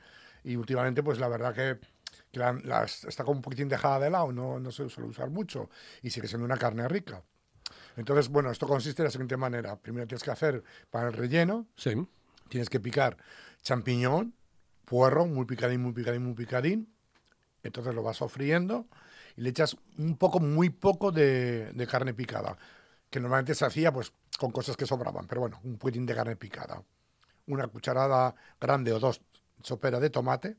y 0.45 0.57
últimamente, 0.57 1.03
pues 1.03 1.19
la 1.19 1.29
verdad 1.29 1.55
que, 1.55 1.79
que 2.33 2.39
la- 2.41 2.53
la- 2.65 2.85
está 2.85 3.25
como 3.25 3.37
un 3.39 3.43
poquitín 3.43 3.69
dejada 3.69 4.01
de 4.01 4.11
lado, 4.11 4.33
no, 4.33 4.59
no 4.59 4.71
se 4.73 4.89
suele 4.89 5.09
usar 5.09 5.31
mucho 5.31 5.71
y 6.03 6.11
sigue 6.11 6.29
siendo 6.29 6.45
una 6.45 6.57
carne 6.59 6.87
rica. 6.89 7.23
Entonces, 7.99 8.29
bueno, 8.29 8.51
esto 8.53 8.69
consiste 8.69 9.03
de 9.03 9.09
la 9.09 9.11
siguiente 9.11 9.37
manera. 9.37 9.77
Primero 9.77 10.07
tienes 10.07 10.23
que 10.23 10.31
hacer 10.31 10.63
para 10.89 11.09
el 11.09 11.15
relleno, 11.15 11.67
Sí. 11.77 11.95
tienes 12.49 12.71
que 12.71 12.79
picar 12.79 13.17
champiñón, 13.63 14.35
puerro, 14.85 15.27
muy 15.27 15.45
picadín, 15.47 15.83
muy 15.83 15.93
picadín, 15.93 16.23
muy 16.23 16.35
picadín. 16.35 16.95
Entonces 17.65 17.93
lo 17.97 18.05
vas 18.05 18.19
sofriendo 18.19 18.87
y 19.37 19.41
le 19.41 19.51
echas 19.51 19.77
un 19.99 20.17
poco, 20.17 20.39
muy 20.39 20.71
poco 20.71 21.11
de, 21.11 21.73
de 21.73 21.87
carne 21.89 22.15
picada, 22.15 22.57
que 23.11 23.19
normalmente 23.19 23.57
se 23.57 23.67
hacía 23.67 23.93
pues 23.93 24.13
con 24.39 24.53
cosas 24.53 24.77
que 24.77 24.87
sobraban, 24.87 25.27
pero 25.27 25.41
bueno, 25.41 25.59
un 25.65 25.77
poquitín 25.77 26.07
de 26.07 26.15
carne 26.15 26.37
picada. 26.37 26.81
Una 27.49 27.67
cucharada 27.67 28.37
grande 28.61 28.93
o 28.93 29.01
dos 29.01 29.21
sopera 29.63 29.99
de 29.99 30.11
tomate, 30.11 30.57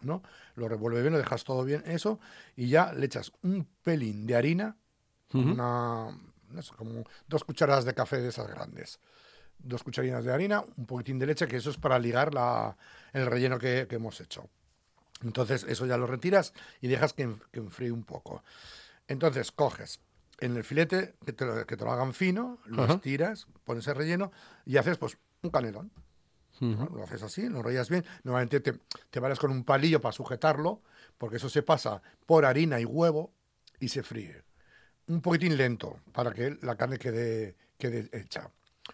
¿no? 0.00 0.22
Lo 0.54 0.66
revuelve 0.66 1.02
bien, 1.02 1.12
lo 1.12 1.18
dejas 1.18 1.44
todo 1.44 1.62
bien, 1.62 1.82
eso, 1.84 2.18
y 2.56 2.68
ya 2.68 2.94
le 2.94 3.04
echas 3.04 3.32
un 3.42 3.68
pelín 3.82 4.26
de 4.26 4.34
harina, 4.34 4.76
una, 5.34 6.08
sé, 6.62 6.72
como 6.76 7.04
dos 7.26 7.44
cucharadas 7.44 7.84
de 7.84 7.94
café 7.94 8.18
de 8.20 8.28
esas 8.28 8.48
grandes 8.48 8.98
dos 9.60 9.82
cucharinas 9.82 10.24
de 10.24 10.32
harina, 10.32 10.62
un 10.76 10.86
poquitín 10.86 11.18
de 11.18 11.26
leche, 11.26 11.48
que 11.48 11.56
eso 11.56 11.70
es 11.70 11.76
para 11.78 11.98
ligar 11.98 12.32
la, 12.32 12.76
el 13.12 13.26
relleno 13.26 13.58
que, 13.58 13.86
que 13.88 13.96
hemos 13.96 14.20
hecho. 14.20 14.48
Entonces, 15.24 15.64
eso 15.68 15.84
ya 15.84 15.96
lo 15.96 16.06
retiras 16.06 16.52
y 16.80 16.86
dejas 16.86 17.12
que, 17.12 17.24
en- 17.24 17.42
que 17.50 17.58
enfríe 17.58 17.90
un 17.90 18.04
poco. 18.04 18.44
Entonces, 19.08 19.50
coges 19.50 19.98
en 20.38 20.56
el 20.56 20.62
filete, 20.62 21.16
que 21.26 21.32
te 21.32 21.44
lo, 21.44 21.66
que 21.66 21.76
te 21.76 21.84
lo 21.84 21.90
hagan 21.90 22.14
fino, 22.14 22.60
lo 22.66 22.84
estiras, 22.94 23.48
pones 23.64 23.84
el 23.88 23.96
relleno 23.96 24.30
y 24.64 24.76
haces 24.76 24.96
pues 24.96 25.18
un 25.42 25.50
canelón. 25.50 25.90
¿no? 26.60 26.86
Lo 26.94 27.02
haces 27.02 27.24
así, 27.24 27.48
lo 27.48 27.58
enrollas 27.58 27.88
bien. 27.90 28.04
Normalmente 28.22 28.60
te, 28.60 28.78
te 29.10 29.18
vales 29.18 29.40
con 29.40 29.50
un 29.50 29.64
palillo 29.64 30.00
para 30.00 30.12
sujetarlo, 30.12 30.82
porque 31.18 31.38
eso 31.38 31.48
se 31.48 31.62
pasa 31.64 32.00
por 32.26 32.44
harina 32.44 32.78
y 32.78 32.84
huevo 32.84 33.32
y 33.80 33.88
se 33.88 34.04
fríe. 34.04 34.44
Un 35.08 35.20
poquitín 35.20 35.56
lento 35.56 36.00
para 36.12 36.32
que 36.32 36.56
la 36.62 36.76
carne 36.76 36.98
quede, 36.98 37.56
quede 37.78 38.08
hecha. 38.12 38.50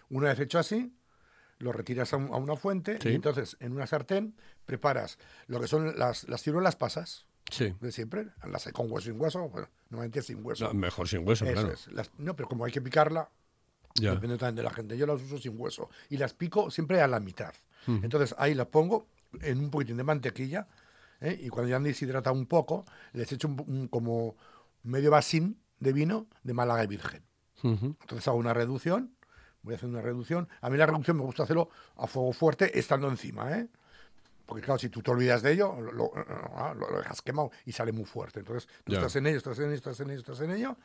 Una 0.09 0.29
vez 0.29 0.39
hecho 0.39 0.59
así, 0.59 0.93
lo 1.59 1.71
retiras 1.71 2.13
a, 2.13 2.17
un- 2.17 2.33
a 2.33 2.37
una 2.37 2.55
fuente 2.55 2.97
Sí. 3.01 3.09
y 3.09 3.15
entonces 3.15 3.55
en 3.59 3.71
una 3.73 3.87
sartén 3.87 4.35
preparas 4.65 5.17
lo 5.47 5.59
que 5.59 5.67
son 5.67 5.97
las, 5.97 6.27
las 6.27 6.41
ciruelas 6.41 6.75
pasas. 6.75 7.27
Sí. 7.51 7.75
de 7.79 7.91
siempre. 7.91 8.29
Las 8.49 8.67
con 8.73 8.91
hueso 8.91 9.05
sin 9.11 9.21
hueso, 9.21 9.47
bueno, 9.49 9.69
normalmente 9.91 10.23
sin 10.23 10.43
hueso. 10.43 10.65
No, 10.67 10.73
mejor 10.73 11.07
sin 11.07 11.27
hueso, 11.27 11.45
Eso 11.45 11.53
claro. 11.53 11.71
es. 11.73 11.87
Las- 11.93 12.09
no, 12.17 12.35
pero 12.35 12.49
como 12.49 12.65
hay 12.65 12.71
que 12.71 12.81
picarla, 12.81 13.29
Ya. 13.93 14.15
depende 14.15 14.37
también 14.39 14.55
de 14.55 14.63
la 14.63 14.71
gente. 14.71 14.97
Yo 14.97 15.05
las 15.05 15.21
uso 15.21 15.37
sin 15.37 15.53
hueso 15.61 15.87
y 16.09 16.17
las 16.17 16.33
pico 16.33 16.71
siempre 16.71 17.01
a 17.01 17.07
la 17.07 17.19
mitad. 17.19 17.53
Ujú. 17.87 17.99
Entonces 18.03 18.33
ahí 18.39 18.55
las 18.55 18.65
pongo 18.65 19.07
en 19.41 19.59
un 19.59 19.69
poquitín 19.69 19.95
de 19.97 20.03
mantequilla 20.03 20.67
¿eh? 21.21 21.37
y 21.39 21.49
cuando 21.49 21.69
ya 21.69 21.75
han 21.75 21.83
deshidratado 21.83 22.35
un 22.35 22.47
poco, 22.47 22.83
les 23.13 23.31
echo 23.31 23.47
un, 23.47 23.63
un- 23.67 23.87
como 23.89 24.35
medio 24.81 25.11
vasín 25.11 25.61
de 25.79 25.93
vino 25.93 26.27
de 26.43 26.53
Málaga 26.53 26.83
y 26.83 26.87
Virgen. 26.87 27.23
Entonces 28.01 28.27
hago 28.27 28.37
una 28.37 28.53
reducción, 28.53 29.15
voy 29.63 29.73
a 29.73 29.77
hacer 29.77 29.89
una 29.89 30.01
reducción. 30.01 30.47
A 30.61 30.69
mí 30.69 30.77
la 30.77 30.85
reducción 30.85 31.17
me 31.17 31.23
gusta 31.23 31.43
hacerlo 31.43 31.69
a 31.97 32.07
fuego 32.07 32.31
fuerte 32.33 32.77
estando 32.77 33.07
encima, 33.09 33.57
¿eh? 33.57 33.67
Porque 34.45 34.63
claro, 34.63 34.77
si 34.77 34.89
tú 34.89 35.01
te 35.01 35.09
olvidas 35.09 35.41
de 35.41 35.53
ello, 35.53 35.75
lo, 35.81 35.91
lo- 35.91 36.11
lo- 36.15 36.73
lo 36.91 36.97
dejas 36.99 37.21
quemado 37.23 37.49
y 37.65 37.71
sale 37.71 37.91
muy 37.91 38.05
fuerte. 38.05 38.39
Entonces 38.41 38.67
tú 38.83 38.91
estás 38.99 39.15
en 39.15 39.25
ello, 39.25 39.37
estás 39.37 39.57
en 39.57 39.65
ello, 39.65 39.75
estás 39.75 39.99
en 39.99 40.09
ello, 40.11 40.19
estás 40.19 40.39
en 40.41 40.51
ello. 40.51 40.77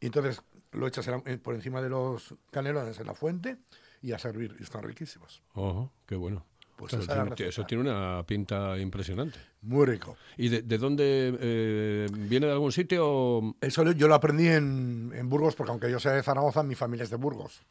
Y 0.00 0.06
entonces 0.06 0.42
lo 0.72 0.86
echas 0.86 1.08
en 1.08 1.14
la- 1.24 1.38
por 1.38 1.54
encima 1.54 1.80
de 1.80 1.88
los 1.88 2.34
canelones 2.50 3.00
en 3.00 3.06
la 3.06 3.14
fuente 3.14 3.56
y 4.02 4.12
a 4.12 4.18
servir. 4.18 4.54
Y 4.60 4.62
están 4.62 4.82
riquísimos. 4.82 5.42
Ojo, 5.54 5.90
qué 6.06 6.16
bueno. 6.16 6.44
Pues 6.78 6.92
Eso 6.92 7.12
tiene, 7.12 7.48
eso 7.48 7.66
tiene 7.66 7.82
una 7.82 8.22
pinta 8.24 8.78
impresionante. 8.78 9.40
Muy 9.62 9.84
rico. 9.84 10.16
¿Y 10.36 10.48
de, 10.48 10.62
de 10.62 10.78
dónde 10.78 11.36
eh, 11.40 12.06
viene 12.12 12.46
de 12.46 12.52
algún 12.52 12.70
sitio? 12.70 13.56
Eso 13.60 13.90
yo 13.90 14.06
lo 14.06 14.14
aprendí 14.14 14.46
en, 14.46 15.10
en 15.12 15.28
Burgos, 15.28 15.56
porque 15.56 15.72
aunque 15.72 15.90
yo 15.90 15.98
sea 15.98 16.12
de 16.12 16.22
Zaragoza, 16.22 16.62
mi 16.62 16.76
familia 16.76 17.02
es 17.02 17.10
de 17.10 17.16
Burgos. 17.16 17.62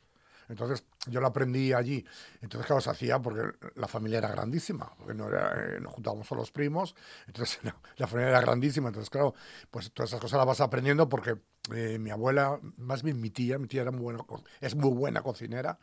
Entonces 0.49 0.83
yo 1.07 1.19
lo 1.19 1.27
aprendí 1.27 1.73
allí. 1.73 2.05
Entonces, 2.41 2.65
claro, 2.65 2.81
se 2.81 2.89
hacía 2.89 3.19
porque 3.19 3.57
la 3.75 3.87
familia 3.87 4.19
era 4.19 4.29
grandísima, 4.29 4.91
porque 4.97 5.13
no 5.13 5.27
era, 5.27 5.53
eh, 5.53 5.79
nos 5.79 5.93
juntábamos 5.93 6.27
solo 6.27 6.41
los 6.41 6.51
primos, 6.51 6.95
entonces 7.27 7.59
la, 7.63 7.75
la 7.97 8.07
familia 8.07 8.29
era 8.29 8.41
grandísima. 8.41 8.89
Entonces, 8.89 9.09
claro, 9.09 9.33
pues 9.71 9.91
todas 9.91 10.09
esas 10.11 10.21
cosas 10.21 10.37
las 10.37 10.47
vas 10.47 10.61
aprendiendo 10.61 11.09
porque 11.09 11.37
eh, 11.73 11.99
mi 11.99 12.11
abuela, 12.11 12.59
más 12.77 13.03
bien 13.03 13.19
mi 13.19 13.29
tía, 13.29 13.57
mi 13.57 13.67
tía 13.67 13.81
era 13.81 13.91
muy 13.91 14.01
buena, 14.01 14.19
es 14.61 14.75
muy 14.75 14.91
buena 14.91 15.21
cocinera, 15.21 15.79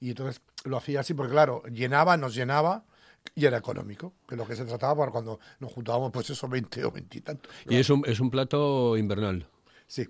y 0.00 0.10
entonces 0.10 0.42
lo 0.64 0.76
hacía 0.76 1.00
así 1.00 1.14
porque, 1.14 1.32
claro, 1.32 1.62
llenaba, 1.66 2.16
nos 2.16 2.34
llenaba. 2.34 2.84
Y 3.34 3.44
era 3.44 3.58
económico, 3.58 4.14
que 4.26 4.36
lo 4.36 4.46
que 4.46 4.56
se 4.56 4.64
trataba 4.64 4.96
para 4.96 5.10
cuando 5.10 5.38
nos 5.58 5.72
juntábamos, 5.72 6.12
pues 6.12 6.30
eso, 6.30 6.48
20 6.48 6.84
o 6.84 6.90
20 6.90 7.18
y 7.18 7.20
tanto. 7.20 7.50
Y 7.68 7.76
es 7.76 7.90
un, 7.90 8.02
es 8.06 8.20
un 8.20 8.30
plato 8.30 8.96
invernal. 8.96 9.46
Sí. 9.86 10.08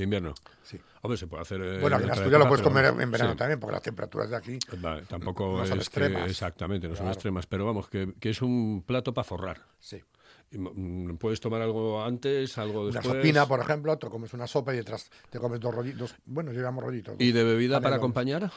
De 0.00 0.04
invierno. 0.04 0.32
Sí. 0.62 0.80
Hombre, 1.02 1.18
se 1.18 1.26
puede 1.26 1.42
hacer. 1.42 1.60
eh, 1.60 1.78
Bueno, 1.78 1.96
en 1.96 2.02
aquí 2.02 2.04
en 2.04 2.10
Asturias 2.12 2.38
lo 2.40 2.48
puedes 2.48 2.62
comer 2.64 2.86
en 2.86 3.10
verano 3.10 3.32
sí. 3.32 3.36
también, 3.36 3.60
porque 3.60 3.74
las 3.74 3.82
temperaturas 3.82 4.30
de 4.30 4.36
aquí 4.36 4.58
Vale, 4.78 5.02
tampoco 5.02 5.58
no 5.58 5.66
son 5.66 5.78
es 5.78 5.90
que- 5.90 6.00
extremas. 6.00 6.30
exactamente, 6.30 6.88
no 6.88 6.96
son 6.96 7.08
extremas, 7.08 7.46
pero 7.46 7.66
vamos, 7.66 7.88
que, 7.88 8.14
que 8.18 8.30
es 8.30 8.40
un 8.40 8.82
plato 8.86 9.12
para 9.12 9.24
forrar. 9.24 9.60
Sí. 9.78 10.00
Mm, 10.52 11.16
Puedes 11.16 11.38
tomar 11.38 11.60
algo 11.60 12.02
antes, 12.02 12.56
algo 12.56 12.84
Una 12.84 12.92
después. 13.00 13.14
sopina, 13.18 13.46
por 13.46 13.60
ejemplo, 13.60 13.98
te 13.98 14.08
comes 14.08 14.32
una 14.32 14.46
sopa 14.46 14.72
y 14.72 14.78
detrás 14.78 15.10
te 15.28 15.38
comes 15.38 15.60
dos 15.60 15.74
rollitos. 15.74 16.14
Bueno, 16.24 16.50
yo 16.52 16.62
llamo 16.62 16.80
rollitos. 16.80 17.16
¿Y 17.18 17.32
de 17.32 17.44
bebida 17.44 17.80
para 17.82 17.96
acompañar? 17.96 18.50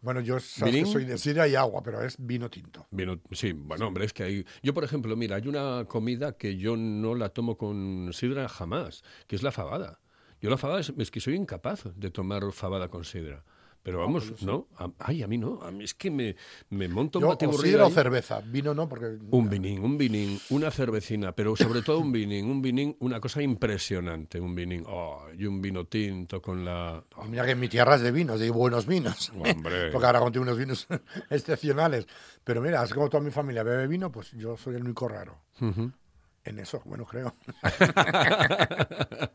Bueno, 0.00 0.20
yo 0.20 0.40
soy 0.40 1.04
de 1.04 1.16
sidra 1.18 1.46
y 1.46 1.54
agua, 1.54 1.80
pero 1.82 2.02
es 2.02 2.16
vino 2.18 2.50
tinto. 2.50 2.86
Vino, 2.90 3.20
sí, 3.30 3.52
bueno, 3.52 3.86
hombre, 3.86 4.04
es 4.04 4.12
que 4.12 4.24
hay... 4.24 4.46
Yo, 4.62 4.74
por 4.74 4.82
ejemplo, 4.84 5.14
mira, 5.16 5.36
hay 5.36 5.46
una 5.46 5.84
comida 5.86 6.32
que 6.36 6.56
yo 6.56 6.76
no 6.76 7.14
la 7.14 7.28
tomo 7.28 7.56
con 7.56 8.10
sidra 8.12 8.48
jamás, 8.48 9.04
que 9.28 9.36
es 9.36 9.42
la 9.44 9.52
fabada. 9.52 10.00
Yo 10.42 10.50
la 10.50 10.58
fabada 10.58 10.80
es, 10.80 10.92
es 10.98 11.10
que 11.10 11.20
soy 11.20 11.36
incapaz 11.36 11.84
de 11.94 12.10
tomar 12.10 12.52
fabada 12.52 12.88
con 12.88 13.04
sidra. 13.04 13.42
Pero 13.84 13.98
vamos, 13.98 14.40
¿no? 14.42 14.68
A- 14.76 14.90
ay, 15.00 15.24
a 15.24 15.26
mí 15.26 15.38
no. 15.38 15.60
A 15.60 15.72
mí 15.72 15.82
es 15.82 15.92
que 15.92 16.08
me, 16.08 16.36
me 16.70 16.86
monto 16.86 17.18
un 17.18 17.26
batiburrillo 17.26 17.90
cerveza. 17.90 18.40
Vino 18.40 18.74
no, 18.74 18.88
porque... 18.88 19.18
Un 19.32 19.50
vinín, 19.50 19.82
un 19.84 19.98
vinín, 19.98 20.38
una 20.50 20.70
cervecina, 20.70 21.32
pero 21.32 21.56
sobre 21.56 21.82
todo 21.82 21.98
un 21.98 22.12
vinín, 22.12 22.48
un 22.48 22.62
vinín, 22.62 22.96
una 23.00 23.18
cosa 23.18 23.42
impresionante, 23.42 24.38
un 24.40 24.54
vinín, 24.54 24.84
oh, 24.86 25.24
y 25.36 25.46
un 25.46 25.60
vino 25.60 25.84
tinto 25.86 26.40
con 26.40 26.64
la... 26.64 27.02
oh, 27.16 27.24
Mira 27.24 27.44
que 27.44 27.50
en 27.52 27.58
mi 27.60 27.68
tierra 27.68 27.96
es 27.96 28.02
de 28.02 28.12
vinos, 28.12 28.38
de 28.38 28.50
buenos 28.50 28.86
vinos. 28.86 29.30
Hombre. 29.30 29.90
porque 29.92 30.06
ahora 30.06 30.20
contigo 30.20 30.44
unos 30.44 30.58
vinos 30.58 30.86
excepcionales. 31.30 32.06
Pero 32.44 32.60
mira, 32.62 32.84
es 32.84 32.94
como 32.94 33.08
toda 33.08 33.22
mi 33.22 33.32
familia 33.32 33.64
bebe 33.64 33.88
vino, 33.88 34.12
pues 34.12 34.30
yo 34.32 34.56
soy 34.56 34.76
el 34.76 34.82
único 34.84 35.08
raro. 35.08 35.38
Ujú. 35.60 35.90
En 36.44 36.58
eso, 36.58 36.82
bueno, 36.84 37.04
creo. 37.06 37.34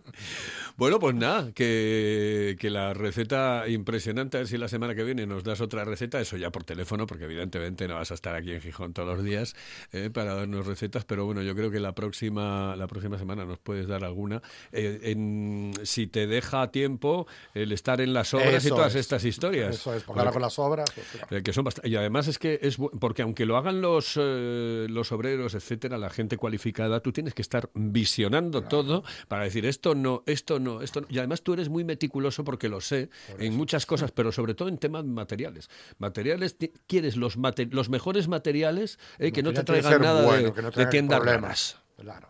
Bueno, 0.78 1.00
pues 1.00 1.16
nada, 1.16 1.52
que, 1.54 2.56
que 2.60 2.70
la 2.70 2.94
receta 2.94 3.68
impresionante, 3.68 4.38
a 4.38 4.42
ver 4.42 4.48
si 4.48 4.58
la 4.60 4.68
semana 4.68 4.94
que 4.94 5.04
viene 5.04 5.26
nos 5.26 5.44
das 5.44 5.60
otra 5.60 5.86
receta, 5.86 6.20
eso 6.22 6.38
ya 6.38 6.52
por 6.52 6.64
teléfono, 6.66 7.08
porque 7.08 7.26
evidentemente 7.26 7.88
no 7.88 7.96
vas 7.96 8.12
a 8.12 8.14
estar 8.14 8.36
aquí 8.36 8.52
en 8.52 8.62
Gijón 8.62 8.94
todos 8.94 9.08
los 9.18 9.24
días 9.24 9.56
eh, 9.92 10.12
para 10.14 10.36
darnos 10.36 10.68
recetas, 10.68 11.04
pero 11.04 11.26
bueno, 11.26 11.42
yo 11.42 11.56
creo 11.56 11.72
que 11.72 11.80
la 11.80 11.96
próxima, 11.96 12.76
la 12.76 12.86
próxima 12.86 13.18
semana 13.18 13.44
nos 13.46 13.58
puedes 13.58 13.88
dar 13.88 14.04
alguna. 14.04 14.42
Eh, 14.72 15.00
en- 15.04 15.74
si 15.84 16.06
te 16.06 16.28
deja 16.28 16.70
tiempo 16.70 17.26
el 17.56 17.72
estar 17.72 18.00
en 18.00 18.14
las 18.14 18.34
obras 18.36 18.64
y 18.64 18.70
todas 18.70 18.94
es. 18.94 19.02
estas 19.02 19.26
historias. 19.26 19.76
Eso 19.76 19.96
es, 19.96 20.04
porque 20.04 20.20
ahora 20.20 20.32
con 20.32 20.44
las 20.44 20.60
obras... 20.60 20.92
pues. 20.94 21.08
Eh, 21.32 21.42
que 21.44 21.54
son 21.54 21.66
y 21.84 21.96
además 21.96 22.28
es 22.28 22.38
que 22.38 22.60
es 22.62 22.78
porque 23.00 23.24
aunque 23.24 23.46
lo 23.48 23.58
hagan 23.58 23.82
los 23.82 24.16
los 24.18 25.12
obreros 25.12 25.56
etcétera 25.56 25.98
la 25.98 26.10
gente 26.10 26.38
cualificada 26.38 26.97
tú 27.02 27.12
tienes 27.12 27.34
que 27.34 27.42
estar 27.42 27.70
visionando 27.74 28.64
todo 28.64 29.04
para 29.28 29.44
decir 29.44 29.66
esto 29.66 29.96
no 29.96 30.24
esto 30.26 30.60
no 30.60 30.82
esto 30.82 31.02
no. 31.02 31.08
y 31.10 31.18
además 31.20 31.42
tú 31.42 31.54
eres 31.54 31.70
muy 31.70 31.84
meticuloso 31.84 32.44
porque 32.44 32.70
lo 32.70 32.82
sé 32.82 33.10
en 33.40 33.56
muchas 33.56 33.86
cosas 33.86 34.12
pero 34.12 34.32
sobre 34.32 34.54
todo 34.54 34.68
en 34.70 34.78
temas 34.78 35.06
materiales 35.06 35.70
materiales 36.00 36.56
quieres 36.88 37.16
los 37.18 37.38
mate- 37.38 37.70
los 37.72 37.90
mejores 37.90 38.28
materiales 38.28 39.00
eh, 39.20 39.32
que 39.32 39.44
no 39.44 39.54
te 39.54 39.64
traigan 39.64 40.02
nada 40.02 40.26
bueno, 40.26 40.52
de, 40.52 40.62
no 40.62 40.72
de 40.72 40.86
tiendas 40.88 41.20
raras 41.24 41.78
Claro. 41.98 42.28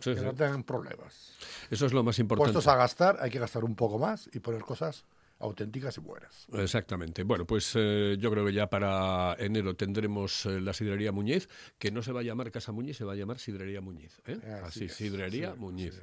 Sí, 0.00 0.12
que 0.14 0.20
sí. 0.20 0.24
no 0.24 0.32
tengan 0.32 0.62
problemas. 0.62 1.32
eso 1.72 1.86
es 1.86 1.92
lo 1.92 2.04
más 2.04 2.20
importante 2.20 2.52
Puestos 2.52 2.72
a 2.72 2.76
gastar, 2.76 3.18
hay 3.20 3.30
que 3.30 3.40
gastar 3.40 3.64
un 3.64 3.74
poco 3.74 3.98
más 3.98 4.30
y 4.32 4.38
poner 4.38 4.62
cosas 4.62 5.04
auténticas 5.40 5.96
y 5.98 6.00
buenas. 6.00 6.46
Exactamente. 6.52 7.22
Bueno, 7.22 7.44
pues 7.46 7.72
eh, 7.76 8.16
yo 8.18 8.30
creo 8.30 8.44
que 8.44 8.52
ya 8.52 8.68
para 8.68 9.36
enero 9.38 9.74
tendremos 9.74 10.46
eh, 10.46 10.60
la 10.60 10.72
sidrería 10.72 11.12
Muñiz, 11.12 11.48
que 11.78 11.90
no 11.90 12.02
se 12.02 12.12
va 12.12 12.20
a 12.20 12.22
llamar 12.22 12.50
Casa 12.50 12.72
Muñiz, 12.72 12.96
se 12.96 13.04
va 13.04 13.12
a 13.12 13.16
llamar 13.16 13.38
Sidrería 13.38 13.80
Muñiz. 13.80 14.20
¿eh? 14.26 14.38
Así 14.64 14.78
Así, 14.78 14.84
es, 14.86 14.94
Sidrería 14.94 15.52
sí, 15.52 15.58
Muñiz. 15.58 16.00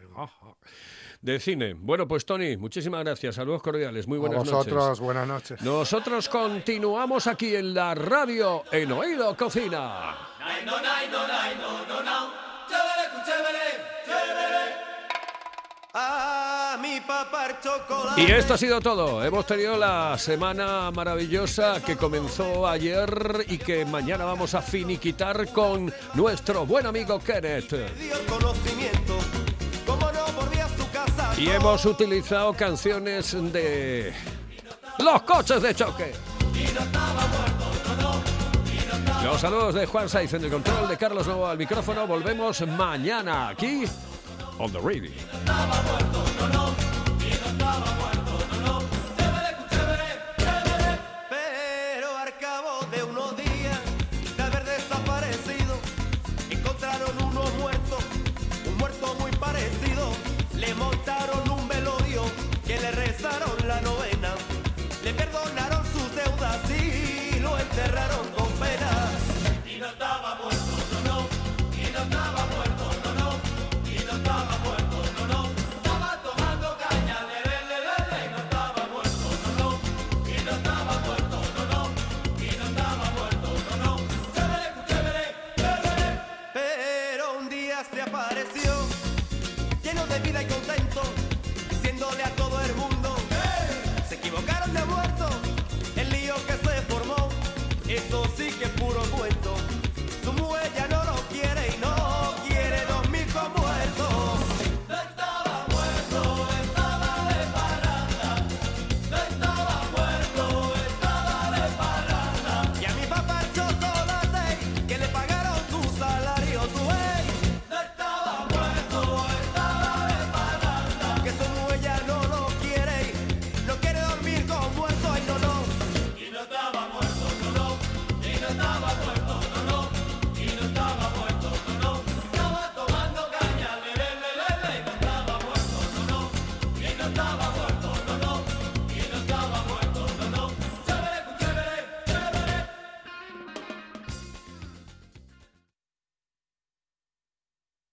De 1.22 1.40
cine. 1.40 1.74
Bueno, 1.74 2.08
pues 2.08 2.26
Tony, 2.26 2.58
muchísimas 2.58 3.04
gracias. 3.04 3.36
Saludos 3.36 3.62
cordiales. 3.62 4.08
Muy 4.08 4.18
buenas 4.18 4.38
a 4.38 4.42
vosotros, 4.42 4.84
noches. 4.86 5.00
buenas 5.00 5.28
noches. 5.28 5.62
Nosotros 5.62 6.30
continuamos 6.30 7.28
aquí 7.28 7.56
en 7.56 7.74
la 7.74 7.96
radio 7.96 8.64
en 8.72 8.92
Oído 8.92 9.36
Cocina. 9.36 10.16
Y 18.18 18.32
esto 18.32 18.54
ha 18.54 18.58
sido 18.58 18.80
todo. 18.80 19.24
Hemos 19.24 19.46
tenido 19.46 19.78
la 19.78 20.18
semana 20.18 20.92
maravillosa 20.92 21.82
que 21.82 21.98
comenzó 21.98 22.68
ayer 22.68 23.46
y 23.48 23.58
que 23.58 23.86
mañana 23.86 24.26
vamos 24.26 24.54
a 24.54 24.62
finiquitar 24.62 25.52
con 25.52 25.94
nuestro 26.14 26.66
buen 26.66 26.86
amigo 26.86 27.20
Kenneth. 27.20 27.74
Y 31.38 31.50
hemos 31.50 31.86
utilizado 31.86 32.54
canciones 32.54 33.36
de 33.52 34.14
los 35.00 35.22
coches 35.24 35.62
de 35.62 35.76
choque. 35.76 36.14
Los 39.24 39.42
saludos 39.42 39.74
de 39.74 39.86
Juan 39.86 40.08
Saiz 40.08 40.34
en 40.34 40.46
el 40.46 40.52
control 40.52 40.88
de 40.88 40.98
Carlos 40.98 41.28
Novo 41.28 41.48
al 41.48 41.58
micrófono. 41.58 42.08
Volvemos 42.08 42.62
mañana 42.68 43.50
aquí 43.50 43.86
on 44.60 44.72
the 44.72 44.80
radio. 44.80 45.12
Vida 90.96 91.25